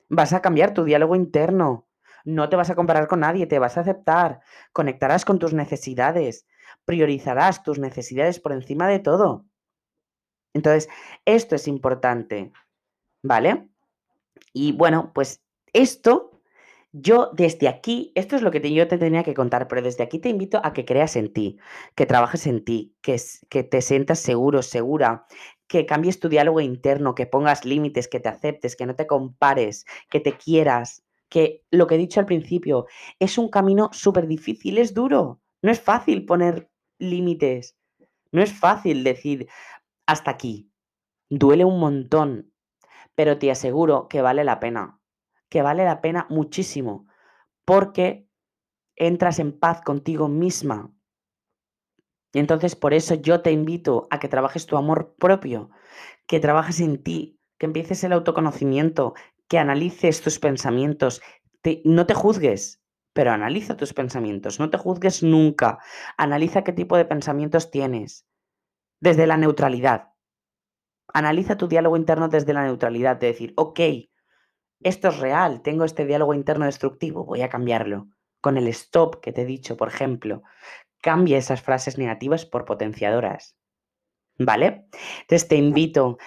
Vas 0.08 0.32
a 0.32 0.42
cambiar 0.42 0.74
tu 0.74 0.84
diálogo 0.84 1.16
interno. 1.16 1.86
No 2.24 2.48
te 2.48 2.56
vas 2.56 2.70
a 2.70 2.74
comparar 2.74 3.06
con 3.06 3.20
nadie, 3.20 3.46
te 3.46 3.58
vas 3.58 3.76
a 3.76 3.80
aceptar, 3.80 4.40
conectarás 4.72 5.24
con 5.24 5.38
tus 5.38 5.54
necesidades, 5.54 6.46
priorizarás 6.84 7.62
tus 7.62 7.78
necesidades 7.78 8.40
por 8.40 8.52
encima 8.52 8.88
de 8.88 8.98
todo. 8.98 9.46
Entonces, 10.54 10.88
esto 11.24 11.54
es 11.54 11.68
importante, 11.68 12.52
¿vale? 13.22 13.68
Y 14.52 14.72
bueno, 14.72 15.12
pues 15.14 15.42
esto, 15.72 16.27
yo 17.00 17.30
desde 17.32 17.68
aquí, 17.68 18.12
esto 18.14 18.36
es 18.36 18.42
lo 18.42 18.50
que 18.50 18.72
yo 18.72 18.88
te 18.88 18.98
tenía 18.98 19.22
que 19.22 19.34
contar, 19.34 19.68
pero 19.68 19.82
desde 19.82 20.04
aquí 20.04 20.18
te 20.18 20.28
invito 20.28 20.60
a 20.64 20.72
que 20.72 20.84
creas 20.84 21.16
en 21.16 21.32
ti, 21.32 21.58
que 21.94 22.06
trabajes 22.06 22.46
en 22.46 22.64
ti, 22.64 22.96
que, 23.00 23.20
que 23.48 23.62
te 23.62 23.80
sientas 23.82 24.18
seguro, 24.18 24.62
segura, 24.62 25.26
que 25.66 25.86
cambies 25.86 26.20
tu 26.20 26.28
diálogo 26.28 26.60
interno, 26.60 27.14
que 27.14 27.26
pongas 27.26 27.64
límites, 27.64 28.08
que 28.08 28.20
te 28.20 28.28
aceptes, 28.28 28.76
que 28.76 28.86
no 28.86 28.96
te 28.96 29.06
compares, 29.06 29.84
que 30.10 30.20
te 30.20 30.32
quieras, 30.32 31.04
que 31.28 31.64
lo 31.70 31.86
que 31.86 31.96
he 31.96 31.98
dicho 31.98 32.20
al 32.20 32.26
principio, 32.26 32.86
es 33.18 33.38
un 33.38 33.48
camino 33.48 33.90
súper 33.92 34.26
difícil, 34.26 34.78
es 34.78 34.94
duro, 34.94 35.40
no 35.62 35.70
es 35.70 35.80
fácil 35.80 36.24
poner 36.24 36.70
límites, 36.98 37.76
no 38.32 38.42
es 38.42 38.52
fácil 38.52 39.04
decir, 39.04 39.48
hasta 40.06 40.30
aquí. 40.30 40.70
Duele 41.30 41.64
un 41.64 41.78
montón, 41.78 42.52
pero 43.14 43.38
te 43.38 43.50
aseguro 43.50 44.08
que 44.08 44.22
vale 44.22 44.44
la 44.44 44.60
pena, 44.60 44.97
que 45.48 45.62
vale 45.62 45.84
la 45.84 46.00
pena 46.00 46.26
muchísimo, 46.30 47.06
porque 47.64 48.28
entras 48.96 49.38
en 49.38 49.58
paz 49.58 49.80
contigo 49.82 50.28
misma. 50.28 50.92
Y 52.32 52.38
entonces 52.38 52.76
por 52.76 52.92
eso 52.94 53.14
yo 53.14 53.40
te 53.40 53.52
invito 53.52 54.06
a 54.10 54.18
que 54.18 54.28
trabajes 54.28 54.66
tu 54.66 54.76
amor 54.76 55.14
propio, 55.18 55.70
que 56.26 56.40
trabajes 56.40 56.80
en 56.80 57.02
ti, 57.02 57.40
que 57.58 57.66
empieces 57.66 58.04
el 58.04 58.12
autoconocimiento, 58.12 59.14
que 59.48 59.58
analices 59.58 60.20
tus 60.20 60.38
pensamientos, 60.38 61.22
no 61.84 62.06
te 62.06 62.14
juzgues, 62.14 62.82
pero 63.12 63.32
analiza 63.32 63.76
tus 63.76 63.94
pensamientos, 63.94 64.60
no 64.60 64.70
te 64.70 64.78
juzgues 64.78 65.22
nunca, 65.22 65.78
analiza 66.16 66.62
qué 66.62 66.72
tipo 66.72 66.96
de 66.96 67.04
pensamientos 67.04 67.70
tienes, 67.70 68.26
desde 69.00 69.26
la 69.26 69.36
neutralidad. 69.36 70.10
Analiza 71.12 71.56
tu 71.56 71.66
diálogo 71.66 71.96
interno 71.96 72.28
desde 72.28 72.52
la 72.52 72.64
neutralidad, 72.64 73.16
de 73.16 73.28
decir, 73.28 73.54
ok, 73.56 73.80
esto 74.80 75.08
es 75.08 75.18
real, 75.18 75.62
tengo 75.62 75.84
este 75.84 76.04
diálogo 76.06 76.34
interno 76.34 76.66
destructivo, 76.66 77.24
voy 77.24 77.42
a 77.42 77.48
cambiarlo. 77.48 78.08
Con 78.40 78.56
el 78.56 78.68
stop 78.68 79.20
que 79.20 79.32
te 79.32 79.42
he 79.42 79.44
dicho, 79.44 79.76
por 79.76 79.88
ejemplo, 79.88 80.42
cambia 81.00 81.38
esas 81.38 81.60
frases 81.60 81.98
negativas 81.98 82.46
por 82.46 82.64
potenciadoras. 82.64 83.56
¿Vale? 84.38 84.86
Entonces 85.22 85.48
te 85.48 85.56
invito 85.56 86.18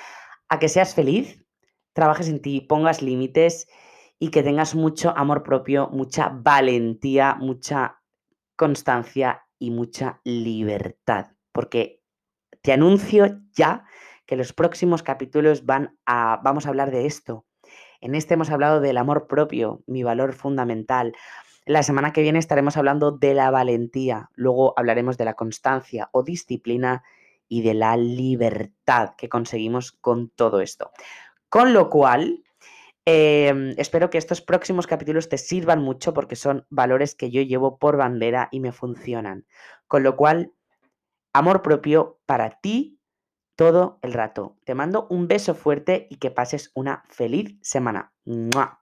a 0.49 0.59
que 0.59 0.67
seas 0.67 0.93
feliz, 0.93 1.45
trabajes 1.93 2.27
en 2.27 2.41
ti, 2.41 2.59
pongas 2.61 3.01
límites 3.01 3.69
y 4.19 4.29
que 4.29 4.43
tengas 4.43 4.75
mucho 4.75 5.13
amor 5.15 5.43
propio, 5.43 5.89
mucha 5.89 6.29
valentía, 6.29 7.35
mucha 7.35 8.01
constancia 8.57 9.45
y 9.57 9.71
mucha 9.71 10.19
libertad. 10.25 11.31
Porque 11.53 12.01
te 12.61 12.73
anuncio 12.73 13.39
ya 13.53 13.85
que 14.25 14.35
los 14.35 14.53
próximos 14.53 15.03
capítulos 15.03 15.65
van 15.65 15.97
a, 16.05 16.39
vamos 16.43 16.65
a 16.65 16.69
hablar 16.69 16.91
de 16.91 17.05
esto. 17.05 17.45
En 18.01 18.15
este 18.15 18.33
hemos 18.33 18.49
hablado 18.49 18.81
del 18.81 18.97
amor 18.97 19.27
propio, 19.27 19.81
mi 19.87 20.03
valor 20.03 20.33
fundamental. 20.33 21.13
La 21.65 21.83
semana 21.83 22.11
que 22.11 22.21
viene 22.21 22.39
estaremos 22.39 22.75
hablando 22.75 23.11
de 23.11 23.33
la 23.33 23.51
valentía, 23.51 24.29
luego 24.35 24.73
hablaremos 24.77 25.17
de 25.17 25.25
la 25.25 25.35
constancia 25.35 26.09
o 26.11 26.23
disciplina 26.23 27.03
y 27.47 27.61
de 27.61 27.75
la 27.75 27.95
libertad 27.95 29.11
que 29.17 29.29
conseguimos 29.29 29.91
con 29.91 30.29
todo 30.29 30.61
esto. 30.61 30.91
Con 31.47 31.73
lo 31.73 31.89
cual, 31.89 32.43
Em, 33.05 33.73
espero 33.77 34.09
que 34.11 34.19
estos 34.19 34.41
próximos 34.41 34.85
capítulos 34.85 35.27
te 35.27 35.39
sirvan 35.39 35.81
mucho 35.81 36.13
porque 36.13 36.35
son 36.35 36.65
valores 36.69 37.15
que 37.15 37.31
yo 37.31 37.41
llevo 37.41 37.79
por 37.79 37.97
bandera 37.97 38.47
y 38.51 38.59
me 38.59 38.71
funcionan. 38.71 39.45
Con 39.87 40.03
lo 40.03 40.15
cual, 40.15 40.53
amor 41.33 41.63
propio 41.63 42.19
para 42.25 42.59
ti 42.61 42.99
todo 43.55 43.99
el 44.01 44.13
rato. 44.13 44.57
Te 44.65 44.75
mando 44.75 45.07
un 45.09 45.27
beso 45.27 45.55
fuerte 45.55 46.07
y 46.09 46.17
que 46.17 46.31
pases 46.31 46.71
una 46.73 47.03
feliz 47.09 47.57
semana. 47.61 48.13
¡Mua! 48.25 48.80